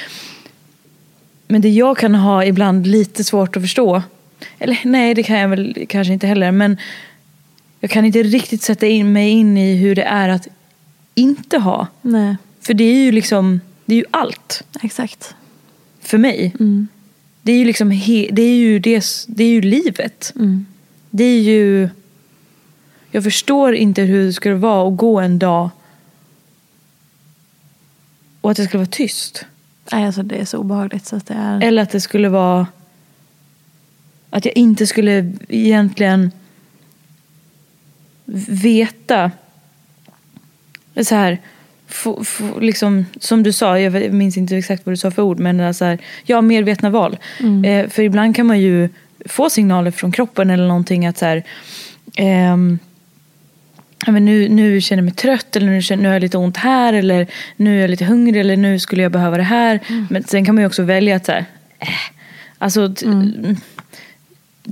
[1.48, 4.02] men det jag kan ha ibland lite svårt att förstå.
[4.58, 6.52] Eller nej, det kan jag väl kanske inte heller.
[6.52, 6.76] Men
[7.80, 10.48] jag kan inte riktigt sätta in mig in i hur det är att
[11.16, 11.86] inte ha.
[12.02, 15.34] Nej, För det är ju liksom, det är ju allt exakt.
[16.00, 16.54] för mig.
[17.42, 20.32] Det är ju liksom, he, det är ju, det, det är ju livet.
[21.10, 21.88] Det är ju,
[23.10, 25.70] jag förstår inte hur det skulle vara att gå en dag
[28.40, 29.44] och att det skulle vara tyst.
[29.92, 31.62] Nej, alltså det är så obehagligt så att det är...
[31.62, 32.66] Eller att det skulle vara
[34.30, 36.30] att jag inte skulle egentligen
[38.48, 39.30] veta
[41.04, 41.38] så här,
[41.88, 45.38] få, få, liksom, som du sa, jag minns inte exakt vad du sa för ord,
[45.38, 47.18] men så här, ja, medvetna val.
[47.64, 48.88] Eh, för ibland kan man ju
[49.26, 51.42] få signaler från kroppen eller någonting att så här,
[52.16, 52.78] ehm,
[54.06, 56.38] ja, men nu, nu känner jag mig trött eller nu, känner, nu har jag lite
[56.38, 59.80] ont här eller nu är jag lite hungrig eller nu skulle jag behöva det här.
[60.10, 61.44] Men sen kan man ju också välja att så här,
[61.78, 61.88] äh,
[62.58, 63.06] alltså, t-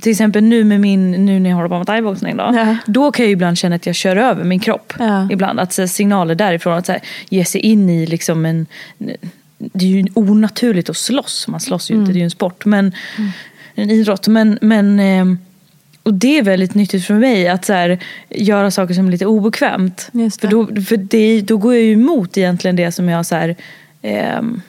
[0.00, 2.50] till exempel nu med min, nu när jag håller på med thaiboxning då.
[2.54, 2.76] Ja.
[2.86, 4.92] Då kan jag ibland känna att jag kör över min kropp.
[4.98, 5.28] Ja.
[5.30, 8.66] Ibland att så signaler därifrån att så här, ge sig in i liksom en,
[9.58, 11.48] det är ju onaturligt att slåss.
[11.48, 12.64] Man slåss ju inte, det är ju en sport.
[12.64, 12.92] Men,
[13.74, 14.28] En idrott.
[14.28, 15.38] Men, men ehm,
[16.02, 17.98] och det är väldigt nyttigt för mig att så här,
[18.30, 20.10] göra saker som är lite obekvämt.
[20.40, 23.56] För, då, för det, då går jag ju emot egentligen det som jag så här,
[24.02, 24.60] ehm,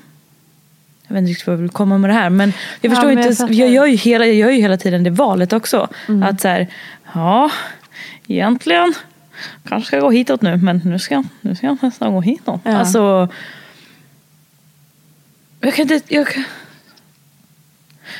[1.07, 2.29] jag vet inte riktigt vad jag vill komma med det här.
[2.29, 3.35] Men jag Ja, förstår men jag inte.
[3.35, 3.53] fattar.
[3.53, 5.87] Jag, gör ju hela, jag gör ju hela tiden det valet också.
[6.07, 6.23] Mm.
[6.23, 6.67] Att så här,
[7.13, 7.51] ja,
[8.27, 8.93] egentligen
[9.67, 10.57] kanske ska jag gå hitåt nu.
[10.57, 12.61] Men nu ska, jag- nu ska jag nästan gå hitåt.
[12.63, 12.77] Ja.
[12.77, 13.29] Alltså,
[15.59, 16.43] jag kan inte, jag kan,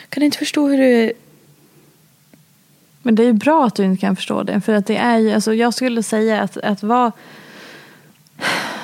[0.10, 1.14] kan inte förstå hur det
[3.02, 4.62] Men det är ju bra att du inte kan förstå det.
[4.62, 7.12] För att det är ju, alltså jag skulle säga att, att vara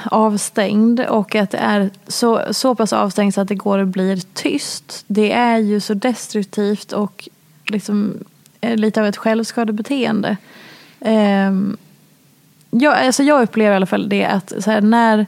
[0.05, 4.17] avstängd och att det är så, så pass avstängd så att det går och blir
[4.33, 5.03] tyst.
[5.07, 7.29] Det är ju så destruktivt och
[7.65, 8.13] liksom
[8.61, 10.37] eh, lite av ett självskadebeteende.
[10.99, 11.77] Ehm,
[12.69, 15.25] jag, alltså jag upplever i alla fall det att så här, när,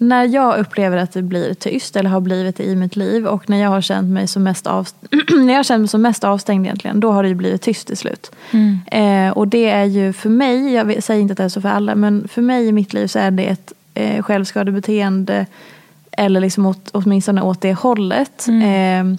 [0.00, 3.48] när jag upplever att det blir tyst eller har blivit det i mitt liv och
[3.50, 4.88] när jag har känt mig som mest, av,
[5.28, 7.86] när jag har känt mig som mest avstängd egentligen, då har det ju blivit tyst
[7.86, 8.32] till slut.
[8.50, 8.80] Mm.
[8.86, 11.68] Eh, och det är ju för mig, jag säger inte att det är så för
[11.68, 15.46] alla, men för mig i mitt liv så är det ett eh, självskadebeteende
[16.12, 18.46] eller liksom åt, åtminstone åt det hållet.
[18.48, 19.12] Mm.
[19.12, 19.18] Eh,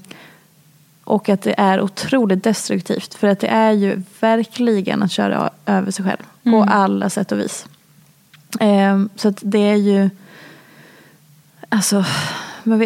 [1.04, 3.14] och att det är otroligt destruktivt.
[3.14, 6.24] För att det är ju verkligen att köra över sig själv.
[6.44, 6.60] Mm.
[6.60, 7.66] På alla sätt och vis.
[8.60, 10.10] Eh, så att det är ju...
[11.72, 12.04] Alltså...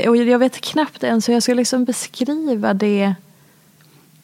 [0.07, 3.15] Och jag vet knappt ens hur jag ska liksom beskriva det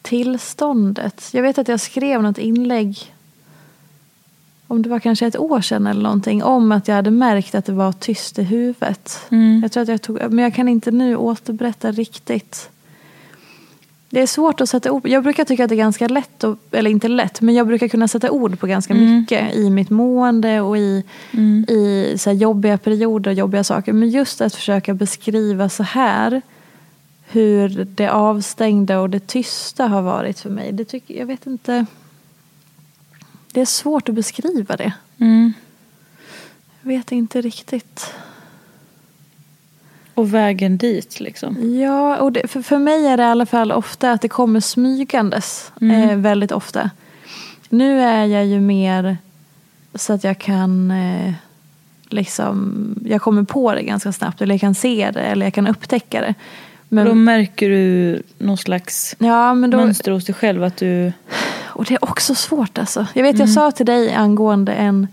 [0.02, 1.28] tillståndet.
[1.32, 3.14] Jag vet att jag skrev något inlägg
[4.66, 7.64] om det var kanske ett år sedan eller någonting, om att jag hade märkt att
[7.64, 9.18] det var tyst i huvudet.
[9.30, 9.60] Mm.
[9.62, 12.70] Jag tror att jag tog, men jag kan inte nu återberätta riktigt.
[14.12, 16.58] Det är svårt att sätta ord Jag brukar tycka att det är ganska lätt, och,
[16.70, 19.16] eller inte lätt, men jag brukar kunna sätta ord på ganska mm.
[19.16, 21.64] mycket i mitt mående och i, mm.
[21.68, 23.92] i så jobbiga perioder och jobbiga saker.
[23.92, 26.42] Men just att försöka beskriva så här
[27.28, 30.72] hur det avstängda och det tysta har varit för mig.
[30.72, 31.86] Det tycker, jag vet inte.
[33.52, 34.92] Det är svårt att beskriva det.
[35.18, 35.52] Mm.
[36.82, 38.14] Jag vet inte riktigt.
[40.14, 41.80] Och vägen dit liksom?
[41.80, 44.60] Ja, och det, för, för mig är det i alla fall ofta att det kommer
[44.60, 45.72] smygandes.
[45.80, 46.10] Mm.
[46.10, 46.90] Eh, väldigt ofta.
[47.68, 49.16] Nu är jag ju mer
[49.94, 51.32] så att jag kan eh,
[52.08, 54.42] liksom, jag kommer på det ganska snabbt.
[54.42, 56.34] Eller jag kan se det eller jag kan upptäcka det.
[56.88, 60.64] Men, då märker du någon slags ja, då, mönster hos dig själv?
[60.64, 61.12] Att du...
[61.74, 63.06] Och det är också svårt alltså.
[63.14, 63.46] Jag vet, mm.
[63.46, 65.08] jag sa till dig angående en,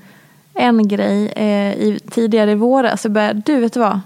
[0.54, 3.06] en grej eh, i, tidigare i våras.
[3.06, 4.00] Jag bara, du vet du vad?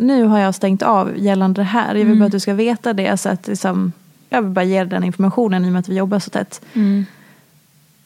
[0.00, 1.88] Nu har jag stängt av gällande det här.
[1.88, 2.18] Jag vill mm.
[2.18, 3.16] bara att du ska veta det.
[3.16, 3.92] Så att liksom,
[4.28, 6.60] jag vill bara ge dig den informationen i och med att vi jobbar så tätt.
[6.72, 7.06] Mm.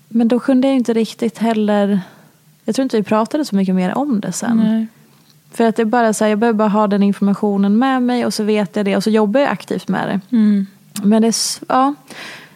[0.09, 2.01] Men då kunde jag inte riktigt heller...
[2.65, 4.57] Jag tror inte vi pratade så mycket mer om det sen.
[4.57, 4.87] Nej.
[5.51, 8.27] För att det är bara så här, jag behöver bara ha den informationen med mig
[8.27, 10.37] och så vet jag det och så jobbar jag aktivt med det.
[10.37, 10.67] Mm.
[11.03, 11.35] Men det är,
[11.69, 11.95] ja,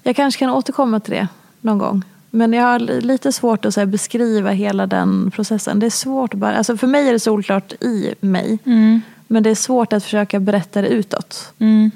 [0.02, 1.28] jag kanske kan återkomma till det
[1.60, 2.02] någon gång.
[2.30, 5.78] Men jag har lite svårt att här, beskriva hela den processen.
[5.78, 8.58] Det är svårt bara, alltså för mig är det solklart i mig.
[8.64, 9.00] Mm.
[9.26, 11.52] Men det är svårt att försöka berätta det utåt.
[11.58, 11.90] Mm.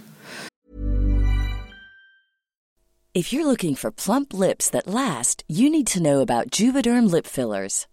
[3.13, 7.27] If you're looking for plump lips that last, you need to know about Juvederm lip
[7.27, 7.87] fillers.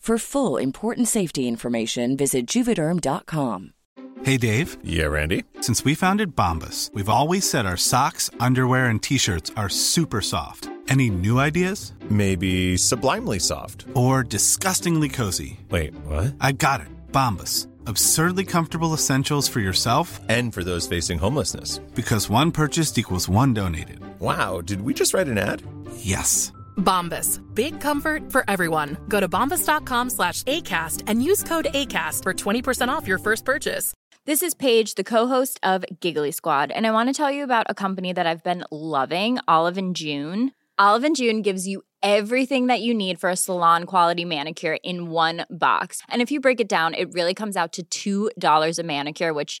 [0.00, 3.74] For full important safety information, visit juvederm.com.
[4.22, 4.78] Hey, Dave.
[4.82, 5.44] Yeah, Randy.
[5.60, 10.22] Since we founded Bombus, we've always said our socks, underwear, and t shirts are super
[10.22, 10.70] soft.
[10.88, 11.92] Any new ideas?
[12.08, 13.84] Maybe sublimely soft.
[13.94, 15.60] Or disgustingly cozy.
[15.70, 16.34] Wait, what?
[16.40, 16.88] I got it.
[17.12, 17.68] Bombus.
[17.86, 21.78] Absurdly comfortable essentials for yourself and for those facing homelessness.
[21.94, 24.00] Because one purchased equals one donated.
[24.18, 25.62] Wow, did we just write an ad?
[25.98, 26.52] Yes.
[26.80, 27.40] Bombas.
[27.54, 28.96] Big comfort for everyone.
[29.08, 33.94] Go to bombas.com slash ACAST and use code ACAST for 20% off your first purchase.
[34.26, 37.66] This is Paige, the co-host of Giggly Squad, and I want to tell you about
[37.70, 40.52] a company that I've been loving, Olive and June.
[40.78, 45.10] Olive and June gives you everything that you need for a salon quality manicure in
[45.10, 46.02] one box.
[46.08, 49.60] And if you break it down, it really comes out to $2 a manicure, which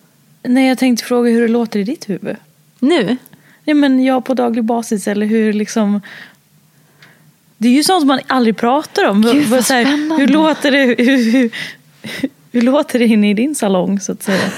[0.43, 2.35] Nej, jag tänkte fråga hur det låter i ditt huvud.
[2.79, 3.17] Nu?
[3.63, 6.01] Nej, men jag på daglig basis eller hur liksom...
[7.57, 9.21] Det är ju sånt man aldrig pratar om.
[9.21, 11.51] Gud, vad Så här, hur, låter det, hur, hur,
[12.51, 14.49] hur låter det inne i din salong så att säga?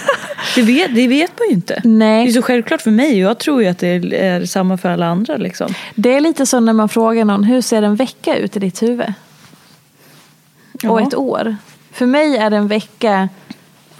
[0.55, 1.81] Det vet, det vet man ju inte.
[1.83, 2.25] Nej.
[2.25, 4.89] Det är så självklart för mig och jag tror ju att det är samma för
[4.89, 5.37] alla andra.
[5.37, 5.73] Liksom.
[5.95, 8.81] Det är lite så när man frågar någon, hur ser en vecka ut i ditt
[8.81, 9.13] huvud?
[10.73, 11.07] Och Ja.
[11.07, 11.55] ett år.
[11.91, 13.29] För mig är en vecka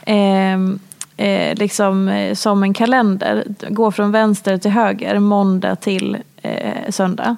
[0.06, 0.80] ehm,
[1.24, 3.44] eh, liksom eh, som en kalender.
[3.70, 7.36] Går från vänster till höger, måndag till eh, söndag.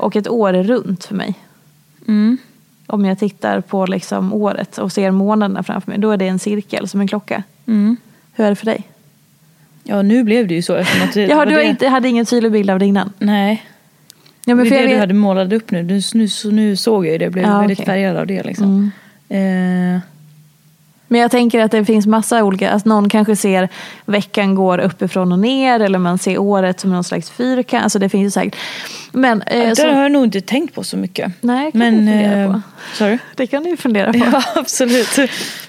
[0.00, 1.34] Och ett år är runt för mig.
[2.08, 2.38] Mm.
[2.86, 6.38] Om jag tittar på liksom året och ser månaderna framför mig, då är det en
[6.38, 7.42] cirkel som en klocka.
[7.66, 7.96] Mm.
[8.32, 8.82] Hur är det för dig?
[9.82, 10.74] Ja, nu blev det ju så.
[10.74, 13.12] Att det, var du det- inte, hade ingen tydlig bild av det innan?
[13.18, 13.64] Nej.
[14.44, 15.82] Ja, men det är jag det du vet- hade målat upp nu.
[15.82, 17.24] Nu, nu, nu såg jag ju det.
[17.24, 17.78] Jag blev Ja, väldigt.
[17.78, 17.86] Mm.
[17.86, 18.42] färgad av det.
[18.42, 18.90] Liksom.
[19.28, 19.98] Eh,
[21.08, 23.68] Men jag tänker att det finns massa olika, att någon kanske ser
[24.04, 27.82] veckan går uppifrån och ner eller man ser året som någon slags fyrkant.
[27.84, 28.56] Alltså det finns ju säkert.
[29.12, 31.32] Men, eh, det så, har jag nog inte tänkt på så mycket.
[31.40, 32.62] nej, kan Men, du fundera eh, på.
[32.94, 33.18] Sorry?
[33.34, 34.18] Det kan du ju fundera på.
[34.32, 35.18] Ja, absolut.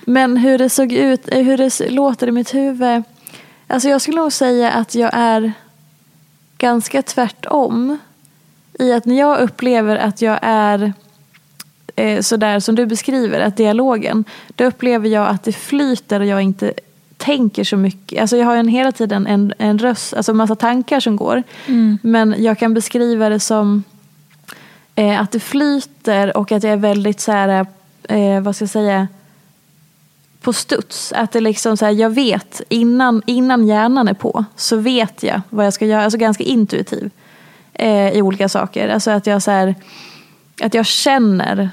[0.05, 3.03] Men hur det såg ut, eh, hur det låter i mitt huvud.
[3.67, 5.53] Alltså jag skulle nog säga att jag är
[6.57, 7.97] ganska tvärtom.
[8.79, 10.93] I att när jag upplever att jag är
[11.97, 14.23] eh, sådär som du beskriver, att dialogen.
[14.55, 16.73] Då upplever jag att det flyter och jag inte
[17.17, 18.21] tänker så mycket.
[18.21, 21.43] Alltså jag har en, hela tiden en, en röst, alltså massa tankar som går.
[22.01, 23.83] Men jag kan beskriva det som
[24.95, 27.65] eh, att det flyter och att jag är väldigt så här,
[28.03, 29.07] eh, vad ska jag säga,
[30.41, 31.11] på studs.
[31.11, 35.41] Att det liksom så här, jag vet innan, innan hjärnan är på så vet jag
[35.49, 36.03] vad jag ska göra.
[36.03, 37.11] Alltså ganska intuitiv
[37.73, 38.89] eh, i olika saker.
[38.89, 39.75] Alltså att jag så här,
[40.61, 41.69] att jag känner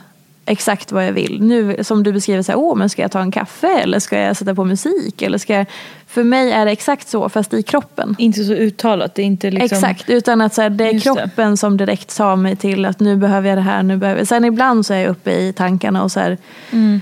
[0.46, 1.42] exakt vad jag vill.
[1.42, 4.18] Nu som du beskriver, så här, Åh, men ska jag ta en kaffe eller ska
[4.18, 5.22] jag sätta på musik?
[5.22, 5.66] Eller ska jag...
[6.06, 8.16] För mig är det exakt så fast i kroppen.
[8.18, 9.14] Inte så uttalat.
[9.14, 9.76] Det är inte liksom...
[9.76, 11.12] Exakt, utan att så här, det är Just det.
[11.14, 13.82] kroppen som direkt tar mig till att nu behöver jag det här.
[13.82, 14.24] Nu behöver...
[14.24, 16.38] Sen ibland så är jag uppe i tankarna och så här,
[16.70, 17.00] Mm.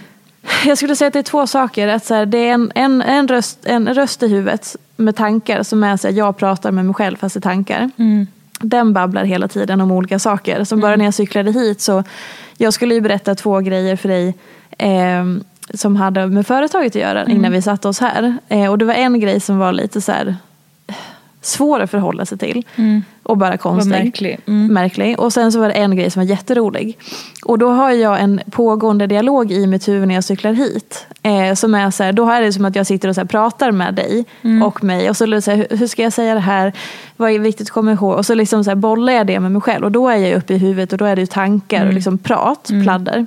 [0.66, 1.88] jag skulle säga att det är två saker.
[1.88, 5.62] Att så här, det är en, en, en, röst, en röst i huvudet med tankar
[5.62, 7.90] som är så här, jag pratar med mig själv fast i tankar.
[7.97, 8.26] Mm.
[8.62, 10.64] Den babblar hela tiden om olika saker.
[10.64, 12.04] Som bara när jag cyklade hit så,
[12.56, 14.34] jag skulle ju berätta två grejer för dig
[14.78, 15.24] eh,
[15.74, 18.36] som hade med företaget att göra innan vi satte oss här.
[18.48, 20.36] Eh, och det var en grej som var lite så här
[21.43, 22.62] svår att förhålla sig till.
[23.22, 23.90] Och bara konstig.
[23.90, 24.38] märklig.
[24.47, 24.72] Mm.
[24.74, 25.20] märklig.
[25.20, 26.99] Och sen så var det en grej som var jätterolig.
[27.45, 31.07] Och då har jag en pågående dialog i mitt huvud när jag cyklar hit.
[31.22, 33.26] Eh, som är så här, då är det som att jag sitter och så här
[33.28, 34.24] pratar med dig
[34.64, 35.11] och mig.
[35.11, 36.72] Och så, så här, hur- ska jag säga det här?
[37.16, 38.14] Vad är viktigt att komma ihåg?
[38.18, 39.84] Och så liksom så här bollar jag det med mig själv.
[39.84, 42.70] Och då är jag uppe i huvudet och då är det tankar och liksom prat,
[42.82, 43.26] pladder.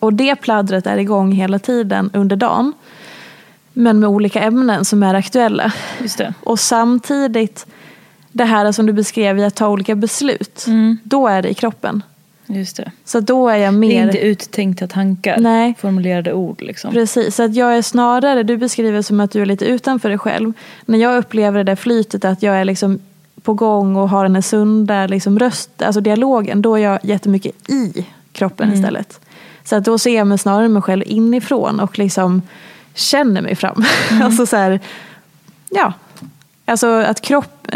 [0.00, 2.72] Och det pladdret är igång hela tiden under dagen.
[3.78, 5.72] Men med olika ämnen som är aktuella.
[6.00, 6.34] Just det.
[6.40, 7.66] Och samtidigt
[8.32, 10.66] det här som du beskrev i att ta olika beslut.
[11.02, 12.02] Då är det i kroppen.
[12.46, 12.90] Just det.
[13.04, 14.02] Så då är jag Det mer...
[14.02, 15.36] är inte uttänkta tankar.
[15.40, 15.74] Nej.
[15.78, 16.92] Formulerade ord liksom.
[16.92, 20.18] Precis, så att jag är snarare, du beskriver som att du är lite utanför dig
[20.18, 20.52] själv.
[20.86, 22.98] När jag upplever det där flytet att jag är liksom
[23.42, 27.70] på gång och har den här sunda liksom röst, alltså dialogen, då är jag jättemycket
[27.70, 29.20] i kroppen istället.
[29.64, 32.42] Så att då ser jag mig snarare mig själv inifrån och liksom
[32.96, 33.84] känner mig fram.
[34.22, 34.80] alltså så här,
[35.70, 35.92] ja,
[36.64, 37.68] alltså att kropp,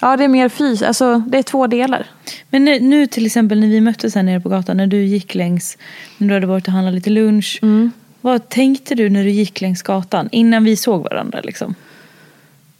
[0.00, 2.06] ja det är mer fys, alltså det är två delar.
[2.50, 5.34] Men nu, nu till exempel när vi möttes här nere på gatan, när du gick
[5.34, 5.78] längs,
[6.18, 7.58] när du hade varit och handlat lite lunch.
[7.62, 7.92] Mm.
[8.20, 11.40] Vad tänkte du när du gick längs gatan innan vi såg varandra?
[11.40, 11.74] Liksom?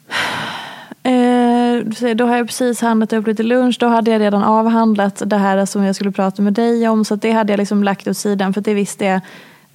[1.07, 3.77] Eh, då har jag precis handlat upp lite lunch.
[3.81, 7.05] Då hade jag redan avhandlat det här som jag skulle prata med dig om.
[7.05, 8.55] Så det hade jag liksom lagt åt sidan.
[8.55, 9.21] För det visste jag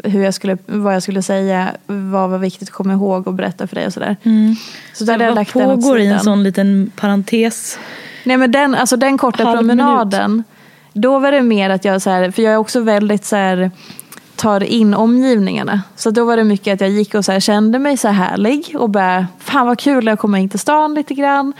[0.03, 1.71] hur jag skulle, vad jag skulle säga.
[1.85, 4.15] Vad var viktigt att komma ihåg och berätta för dig och sådär.
[4.93, 7.79] Så då hade jag lagt den pågår i en sån liten parentes?
[8.23, 10.43] Nej men den, alltså den korta Halv promenaden.
[10.93, 13.71] Då var det mer att jag så här, för jag är också väldigt så här
[14.39, 15.81] tar in omgivningarna.
[15.95, 18.29] Så då var det mycket att jag gick och så här, kände mig så här
[18.29, 21.53] härlig och bara, fan vad kul att komma in till stan lite grann.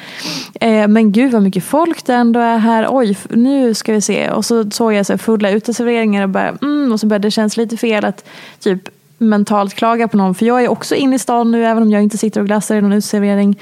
[0.61, 2.87] Eh, men gud vad mycket folk det ändå är här.
[2.89, 4.29] Oj, nu ska vi se.
[4.29, 7.31] Och så såg jag så här fulla uteserveringar och bara, mm, och så började det
[7.31, 8.25] kännas lite fel att
[8.59, 10.35] typ mentalt klaga på någon.
[10.35, 12.75] För jag är också inne i stan nu även om jag inte sitter och glassar
[12.75, 13.59] i någon uteservering.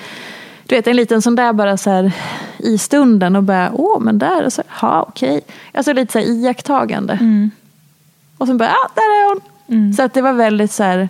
[0.65, 2.11] Du vet en liten sån där bara så här
[2.57, 5.41] i stunden och bara åh men där, och så, ja okej.
[5.73, 7.13] Alltså lite så här iakttagande.
[7.13, 7.51] Mm.
[8.37, 9.41] Och sen bara, ah, där är hon.
[9.93, 11.09] Så att det var väldigt så här.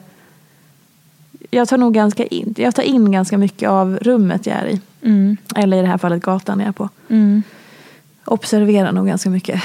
[1.50, 4.82] Jag tar nog ganska in, jag tar in ganska mycket av rummet jag är i.
[5.02, 5.38] Mm.
[5.56, 6.90] Eller i det här fallet gatan jag är på.
[8.26, 9.62] Observerar nog ganska mycket.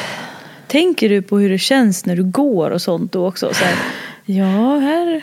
[0.72, 3.54] Tänker du på hur det känns när du går och sånt då också?
[3.54, 3.74] Så här,
[4.24, 5.22] ja, här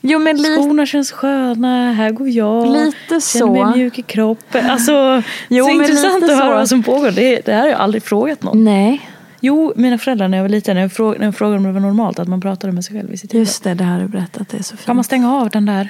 [0.00, 2.66] Jo men lite, skorna känns sköna, här går jag.
[2.72, 3.78] Lite Känner mig så.
[3.78, 4.70] mjuk i kroppen.
[4.70, 6.50] Alltså, Jo, så intressant att höra så.
[6.54, 7.10] vad som pågår.
[7.10, 8.64] Det, det här har jag aldrig frågat någon.
[8.64, 9.08] nej.
[9.44, 11.72] Jo, mina föräldrar när jag var liten, när jag, fråg, när jag frågade om det
[11.72, 13.46] var normalt att man pratade med sig själv i sitt huvud.
[13.46, 14.48] Just det, det har du berättat.
[14.48, 14.86] Det är så fint.
[14.86, 15.88] Kan man stänga av den där?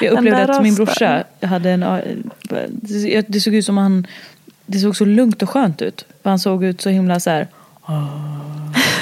[0.00, 1.80] Jag upplevde att min brorsa hade en...
[2.70, 4.06] det- Det såg ut som han...
[4.66, 6.04] Det såg så lugnt och skönt ut.
[6.22, 7.48] För han såg ut så himla så här...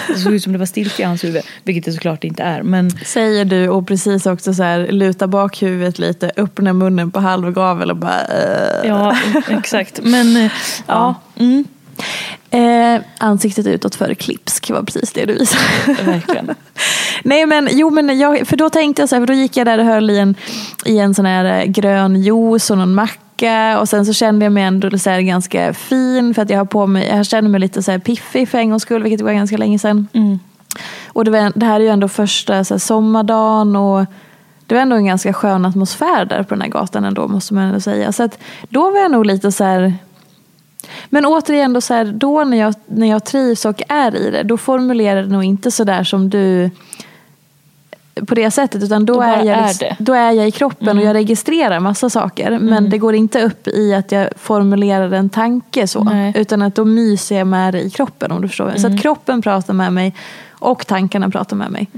[0.09, 1.43] Det såg ut som det var stiltje i hans huvud.
[1.65, 2.63] Vilket det såklart inte är.
[2.63, 7.21] Men Säger du och precis också så här luta bak huvudet lite, öppna munnen på
[7.21, 8.89] halv gavel och bara eh.
[8.89, 9.17] ja,
[9.49, 10.01] exakt.
[10.03, 10.53] Men eh,
[10.87, 11.15] ja.
[11.39, 11.65] Mm,
[12.51, 15.63] Eh, ansiktet utåt före klipsk var precis det du visade.
[16.03, 16.55] verkligen.
[17.25, 19.67] Nej men jo men jag, för då tänkte jag så här, för då gick jag
[19.67, 20.35] där och höll i en,
[20.85, 23.21] i en sån här eh, grön juice och någon macka
[23.81, 26.65] och sen så kände jag mig ändå så här ganska fin för att jag har
[26.65, 29.33] på mig, jag kände mig lite så här piffig för en gångs skull vilket var
[29.33, 30.09] ganska länge sedan.
[31.07, 34.07] Och det, var, det här är ju ändå första så här, sommardagen och
[34.67, 37.65] det var ändå en ganska skön atmosfär där på den här gatan ändå måste man
[37.65, 38.13] ändå säga.
[38.13, 38.39] Så att
[38.69, 39.95] då var jag nog lite så här
[41.09, 44.43] men återigen, då, så här, då när, jag, när jag trivs och är i det,
[44.43, 46.71] då formulerar jag det nog inte så där som du
[48.27, 48.83] på det sättet.
[48.83, 49.97] Utan då, Då är, jag, är liksom- det.
[50.05, 52.59] då är jag i kroppen och jag registrerar massa saker.
[52.59, 56.05] Men det går inte upp i att jag formulerar en tanke så.
[56.05, 56.33] Nej.
[56.37, 58.73] Utan att då myser jag med det i kroppen om du förstår.
[58.77, 60.15] Så att kroppen pratar med mig
[60.51, 61.89] och tankarna pratar med mig.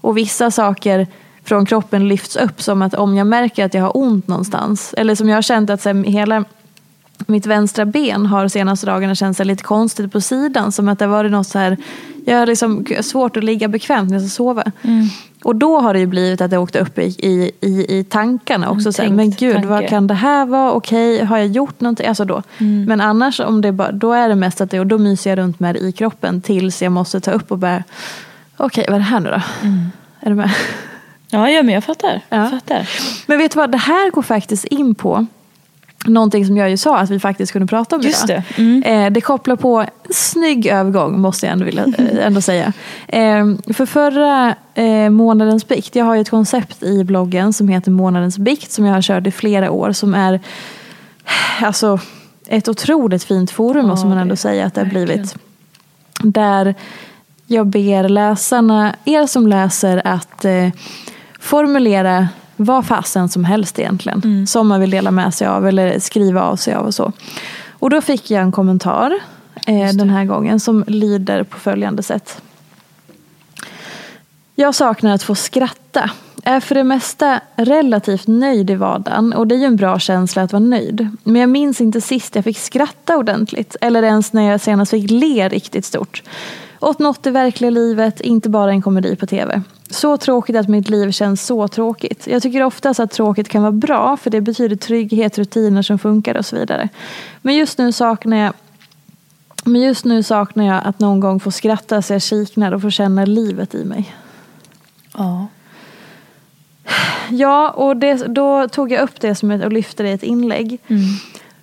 [0.00, 1.06] Och vissa saker
[1.44, 4.94] från kroppen lyfts upp som att om jag märker att jag har ont någonstans.
[4.96, 6.44] Eller som jag har känt att så här, hela
[7.26, 10.72] mitt vänstra ben har senaste dagarna känts lite konstigt på sidan.
[10.72, 11.76] Som att det varit något så här,
[12.26, 14.64] jag har liksom svårt att ligga bekvämt när jag ska sova.
[15.46, 18.70] Och då har det ju blivit att jag åkte upp i, i, i, i tankarna
[18.70, 18.92] också.
[18.92, 19.68] Tänkt men gud, tanke.
[19.68, 20.72] vad kan det här vara?
[20.72, 22.06] Okej, har jag gjort någonting?
[22.06, 22.42] Alltså då.
[22.86, 25.38] Men annars, om det bara, då är det mest att det, och då myser jag
[25.38, 27.84] runt med det i kroppen tills jag måste ta upp och bara,
[28.56, 29.40] okej, vad är det här nu då?
[30.20, 30.50] Är du med?
[31.28, 32.20] Ja, ja, men jag fattar.
[32.28, 32.36] Ja.
[32.36, 32.88] Jag fattar.
[33.26, 35.26] Men vet du vad, det här går faktiskt in på
[36.06, 38.42] någonting som jag ju sa att vi faktiskt kunde prata om Just idag.
[38.56, 38.62] det.
[38.62, 38.82] Mm.
[38.82, 42.72] Eh, det kopplar på en snygg övergång måste jag ändå, vilja, eh, ändå säga.
[43.08, 47.90] Eh, för förra eh, månadens bikt, jag har ju ett koncept i bloggen som heter
[47.90, 50.40] månadens bikt som jag har kört i flera år som är
[51.60, 52.00] alltså,
[52.48, 55.36] ett otroligt fint forum måste man ändå säga att det har blivit.
[56.22, 56.74] Där
[57.46, 60.44] jag ber läsarna, er som läser att
[61.40, 64.22] formulera vad fasen som helst egentligen.
[64.24, 64.46] Mm.
[64.46, 67.12] Som man vill dela med sig av eller skriva av sig av och så.
[67.70, 69.18] Och då fick jag en kommentar
[69.66, 72.42] eh, den här gången som lyder på följande sätt.
[74.54, 76.10] Jag saknar att få skratta.
[76.44, 80.42] Är för det mesta relativt nöjd i vardagen och det är ju en bra känsla
[80.42, 81.16] att vara nöjd.
[81.24, 85.10] Men jag minns inte sist jag fick skratta ordentligt eller ens när jag senast fick
[85.10, 86.22] le riktigt stort.
[86.86, 89.62] Åt något i verkliga livet, inte bara en komedi på tv.
[89.90, 92.26] Så tråkigt att mitt liv känns så tråkigt.
[92.26, 96.34] Jag tycker oftast att tråkigt kan vara bra för det betyder trygghet, rutiner som funkar
[96.36, 96.88] och så vidare.
[97.42, 98.52] Men just nu saknar jag
[99.64, 102.90] men just nu saknar jag att någon gång få skratta så jag kiknar och får
[102.90, 104.14] känna livet i mig.
[105.16, 105.46] Ja.
[107.30, 110.22] Ja, och det, då tog jag upp det som ett, och lyfte det i ett
[110.22, 110.78] inlägg.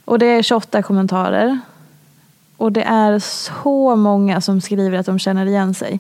[0.05, 1.59] Och det är 28 kommentarer.
[2.57, 5.99] Och det är så många som skriver att de känner igen sig.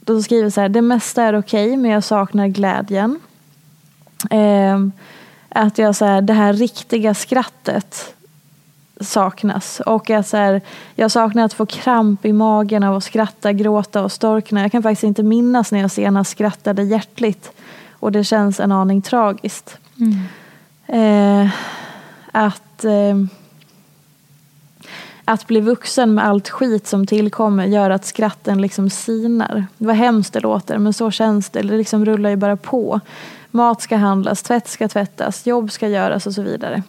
[0.00, 3.20] De skriver så här, det mesta är okej men jag saknar glädjen.
[4.30, 4.92] Ehm,
[5.48, 8.14] att jag så här, det här riktiga skrattet
[9.00, 9.80] saknas.
[9.80, 10.60] Och jag, så här,
[10.94, 14.62] jag saknar att få kramp i magen av att skratta, gråta och storkna.
[14.62, 17.52] Jag kan faktiskt inte minnas när jag senast skrattade hjärtligt.
[17.90, 19.78] Och det känns en aning tragiskt.
[20.86, 21.48] Eh,
[22.32, 23.16] att, eh,
[25.32, 29.66] att bli vuxen med allt skit som tillkommer gör att skratten liksom sinar.
[29.78, 31.62] Vad hemskt det låter men så känns det.
[31.62, 33.00] Det liksom rullar ju bara på.
[33.50, 36.82] Mat ska handlas, tvätt ska tvättas, jobb ska göras och så vidare.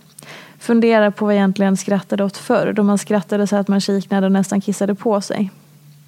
[0.60, 2.74] Fundera på vad jag egentligen skrattade åt förr.
[2.74, 5.52] Då man skrattade så att man kiknade och nästan kissade på sig.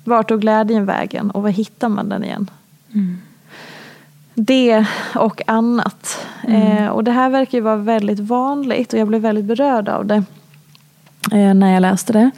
[0.04, 2.50] Vart tog glädjen vägen och var hittar man den igen?
[4.34, 6.28] Det och annat.
[6.48, 10.06] Eh, och det här verkar ju vara väldigt vanligt och jag blev väldigt berörd av
[10.06, 10.24] det
[11.32, 12.32] när jag läste det.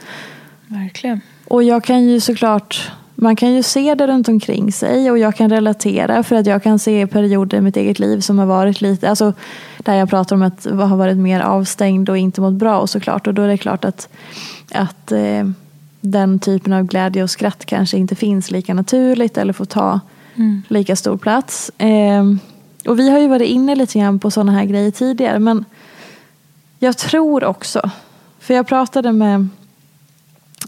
[0.66, 1.20] Verkligen.
[1.44, 5.36] Och jag kan ju såklart man kan ju se det runt omkring sig och jag
[5.36, 8.80] kan relatera för att jag kan se perioder i mitt eget liv som har varit
[8.80, 9.32] lite, alltså
[9.78, 13.26] där jag pratar om att ha varit mer avstängd och inte mått bra och såklart
[13.26, 14.08] och då är det klart att,
[14.72, 15.50] att eh,
[16.00, 20.00] den typen av glädje och skratt kanske inte finns lika naturligt eller får ta
[20.34, 20.62] mm.
[20.68, 21.70] lika stor plats.
[21.78, 22.24] Eh,
[22.86, 25.64] och vi har ju varit inne lite grann på sådana här grejer tidigare men
[26.78, 27.90] jag tror också,
[28.48, 29.48] för jag pratade med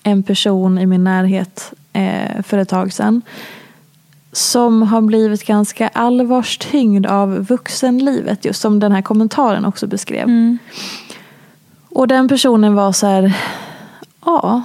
[0.02, 3.22] en person i min närhet eh, för ett tag sedan.
[4.32, 8.44] Som har blivit ganska allvarstyngd av vuxenlivet.
[8.44, 10.22] Just som den här kommentaren också beskrev.
[10.22, 10.58] Mm.
[11.88, 13.32] Och den personen var så här.
[14.24, 14.62] Ja.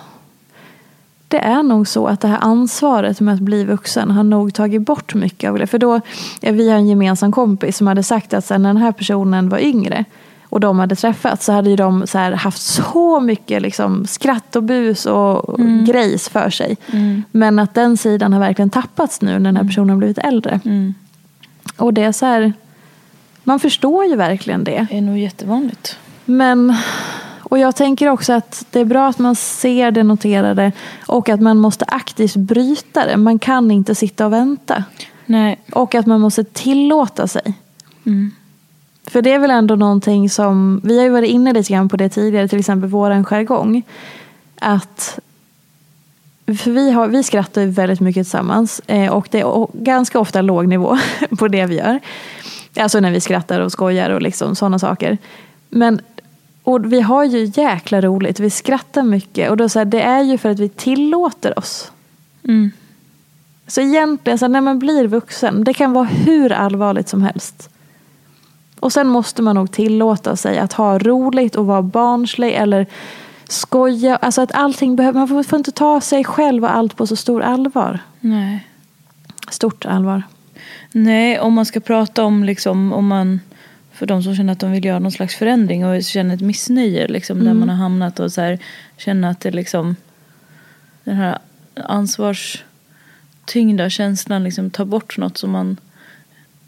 [1.28, 4.82] Det är nog så att det här ansvaret med att bli vuxen har nog tagit
[4.82, 5.68] bort mycket av det.
[5.68, 6.02] För då,
[6.42, 10.06] vi har en gemensam kompis som hade sagt att när den här personen var yngre
[10.50, 15.06] och de hade träffats så hade de så haft så mycket liksom skratt och bus
[15.06, 15.86] och mm.
[15.86, 16.78] grejs för sig.
[16.92, 17.24] Mm.
[17.32, 19.68] Men att den sidan har verkligen tappats nu när den här mm.
[19.68, 20.60] personen har blivit äldre.
[20.66, 20.94] Mm.
[21.78, 22.54] Och det är så här,
[23.44, 24.88] man förstår ju verkligen det.
[24.90, 25.98] Det är nog jättevanligt.
[26.26, 26.76] Men,
[27.40, 30.72] och jag tänker också att det är bra att man ser det, noterar det
[31.06, 33.18] och att man måste aktivt bryta det.
[33.18, 34.84] Man kan inte sitta och vänta.
[35.26, 35.62] Nej.
[35.72, 37.54] Och att man måste tillåta sig.
[38.06, 38.32] Mm.
[39.08, 41.98] För det är väl ändå någonting som, vi har ju varit inne lite grann på
[41.98, 43.84] det tidigare, till exempel våran jargong.
[44.60, 45.20] Att,
[46.46, 50.68] för vi, har, vi skrattar väldigt mycket tillsammans eh, och det är ganska ofta låg
[50.68, 50.98] nivå
[51.38, 52.00] på det vi gör.
[52.80, 55.18] Alltså när vi skrattar och skojar och liksom sådana saker.
[55.70, 56.02] Men
[56.64, 60.24] och vi har ju jäkla roligt, vi skrattar mycket och då så här, det är
[60.24, 61.92] ju för att vi tillåter oss.
[62.44, 62.72] Mm.
[63.68, 67.70] Så egentligen, så när man blir vuxen, det kan vara hur allvarligt som helst.
[68.80, 72.86] Och sen måste man nog tillåta sig att ha roligt och vara barnslig eller
[73.48, 74.16] skoja.
[74.16, 77.42] Alltså att allting behöver, man får inte ta sig själv och allt på så stor
[77.42, 78.00] allvar.
[78.20, 78.68] Nej.
[79.50, 80.24] Stort allvar.
[80.92, 83.40] Nej, om man ska prata om liksom, om man
[83.96, 87.08] för de som känner att de vill göra någon slags förändring och känner ett missnöje
[87.08, 87.48] liksom, mm.
[87.48, 88.60] där man har hamnat och så här,
[88.98, 89.96] känner att det liksom
[91.04, 91.38] den här
[91.76, 95.78] ansvarstyngda känslan liksom tar bort något som man,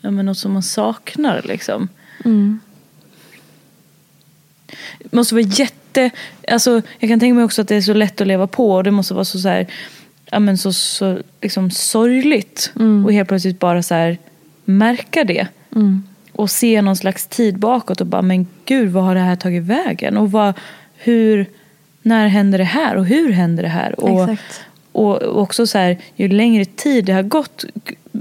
[0.02, 1.41] ja, men något som man saknar.
[1.45, 1.89] Liksom.
[2.26, 2.60] Mm.
[5.00, 6.10] Det måste vara jätte...
[6.48, 8.84] Alltså, jag kan tänka mig också att det är så lätt att leva på och
[8.84, 9.68] det måste vara så, så, här,
[10.32, 12.72] ja, men så, så liksom sorgligt.
[12.76, 13.06] Mm.
[13.06, 14.18] Och helt plötsligt bara så här,
[14.66, 15.48] märka det.
[15.76, 16.04] Mm.
[16.32, 19.64] Och se någon slags tid bakåt och bara, men gud vad har det här tagit
[19.64, 20.18] vägen?
[20.18, 20.54] Och vad,
[20.95, 21.45] hur,
[22.02, 24.00] när händer det här och hur händer det här?
[24.00, 24.62] Och, Exakt.
[24.91, 27.66] och också så här, ju längre tid det har gått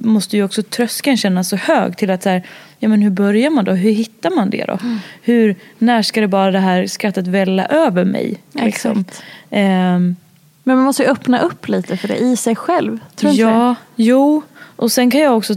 [0.04, 2.42] måste ju också tröskeln kännas så hög till att så här,
[2.78, 3.72] ja men hur börjar man då?
[3.72, 4.78] Hur hittar man det då?
[4.82, 4.98] Mm.
[5.22, 8.36] Hur, när ska det bara det här skrattet välla över mig?
[8.52, 9.04] Liksom?
[9.50, 10.16] Um,
[10.62, 12.98] men man måste ju öppna upp lite för det i sig själv.
[13.14, 14.02] Tror du ja, inte det?
[14.02, 14.42] jo.
[14.58, 15.54] Och sen kan jag också,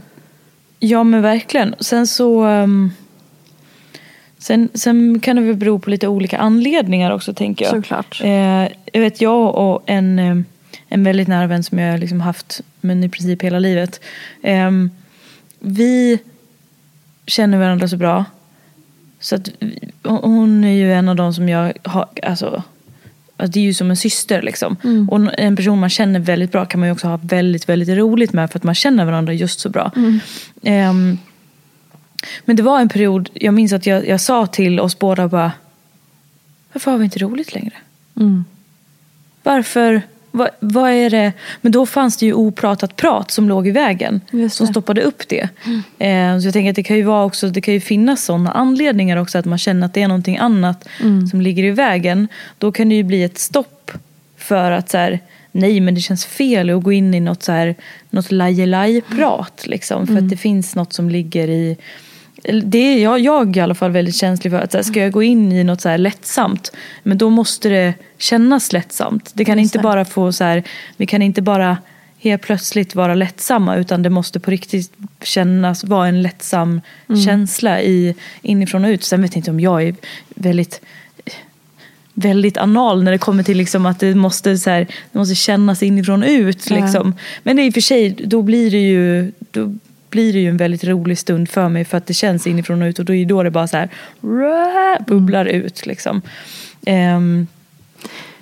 [0.79, 1.75] ja men verkligen.
[1.79, 2.91] Sen så um,
[4.39, 7.75] Sen, sen kan det väl bero på lite olika anledningar också tänker jag.
[7.75, 8.21] Såklart.
[8.23, 10.37] Eh, jag vet jag och en, eh,
[10.89, 14.01] en väldigt nära vän som jag liksom haft men i princip hela livet.
[14.41, 14.71] Eh,
[15.59, 16.19] vi
[17.25, 18.25] känner varandra så bra.
[19.19, 19.49] Så att
[20.03, 22.63] hon är ju en av de som jag har, alltså,
[23.37, 24.75] det är ju som en syster liksom.
[24.83, 25.09] Mm.
[25.09, 28.33] Och en person man känner väldigt bra kan man ju också ha väldigt, väldigt roligt
[28.33, 29.91] med för att man känner varandra just så bra.
[29.95, 30.19] Mm.
[30.89, 31.17] Um,
[32.45, 35.51] men det var en period, jag minns att jag, jag sa till oss båda bara,
[36.73, 37.73] varför har vi inte roligt längre?
[38.15, 38.45] Mm.
[39.43, 40.01] Varför
[40.31, 41.33] vad, vad, är det?
[41.61, 44.21] Men då fanns det ju opratat prat som låg i vägen.
[44.49, 45.49] Som stoppade upp det.
[45.65, 46.35] Mm.
[46.35, 48.51] Eh, så jag tänker att det kan ju vara också, det kan ju finnas sådana
[48.51, 49.37] anledningar också.
[49.37, 51.27] Att man känner att det är någonting annat mm.
[51.27, 52.27] som ligger i vägen.
[52.57, 53.91] Då kan det ju bli ett stopp
[54.37, 55.19] för att så här,
[55.51, 57.75] nej men det känns fel att gå in i något så här,
[58.09, 59.63] något laj-laj-prat.
[59.67, 60.23] Liksom, för mm.
[60.23, 61.77] att det finns något som ligger i
[62.63, 64.59] det är jag, jag i alla fall väldigt känslig för.
[64.59, 66.71] att här, Ska jag gå in i något så här lättsamt,
[67.03, 69.31] men då måste det kännas lättsamt.
[69.33, 70.63] Det kan inte bara få så här,
[70.97, 71.77] vi kan inte bara
[72.19, 77.21] helt plötsligt vara lättsamma utan det måste på riktigt kännas, vara en lättsam mm.
[77.21, 79.03] känsla i, inifrån och ut.
[79.03, 79.95] Sen vet jag inte om jag är
[80.35, 80.81] väldigt
[82.13, 85.83] väldigt anal när det kommer till liksom att det måste, så här, det måste kännas
[85.83, 86.69] inifrån och ut.
[86.69, 87.13] Liksom.
[87.17, 87.23] Ja.
[87.43, 89.73] Men i och för sig, då blir det ju då
[90.09, 92.85] blir det ju en väldigt rolig stund för mig för att det känns inifrån och
[92.85, 93.89] ut och då är då det bara så här
[95.05, 96.21] bubblar ut liksom.
[96.87, 97.47] Um.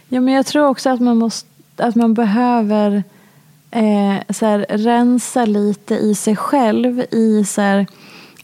[0.10, 3.04] Ja men jag tror också att man måste, att man behöver
[3.72, 7.86] eh, så här, rensa lite i sig själv i så här,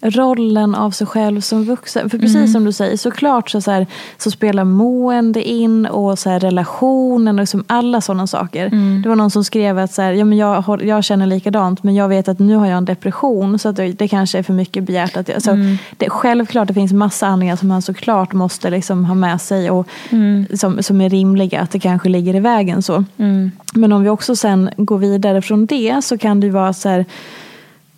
[0.03, 2.09] rollen av sig själv som vuxen.
[2.09, 2.47] För precis Mm.
[2.47, 3.87] som du säger, såklart så, så, här,
[4.17, 8.65] så spelar mående in och så här, relationen och liksom alla sådana saker.
[8.67, 9.01] Mm.
[9.01, 11.95] Det var någon som skrev att så här, ja, men jag, jag känner likadant men
[11.95, 14.53] jag vet att nu har jag en depression så att det, det kanske är för
[14.53, 15.17] mycket begärt.
[15.17, 15.77] Att jag, så Mm.
[15.97, 19.87] det, självklart det finns massa anledningar som man såklart måste liksom ha med sig och
[20.09, 20.45] Mm.
[20.53, 22.81] som, som är rimliga, att det kanske ligger i vägen.
[22.83, 23.03] så.
[23.17, 23.51] Mm.
[23.73, 26.89] Men om vi också sen går vidare från det så kan det ju vara så
[26.89, 27.05] här,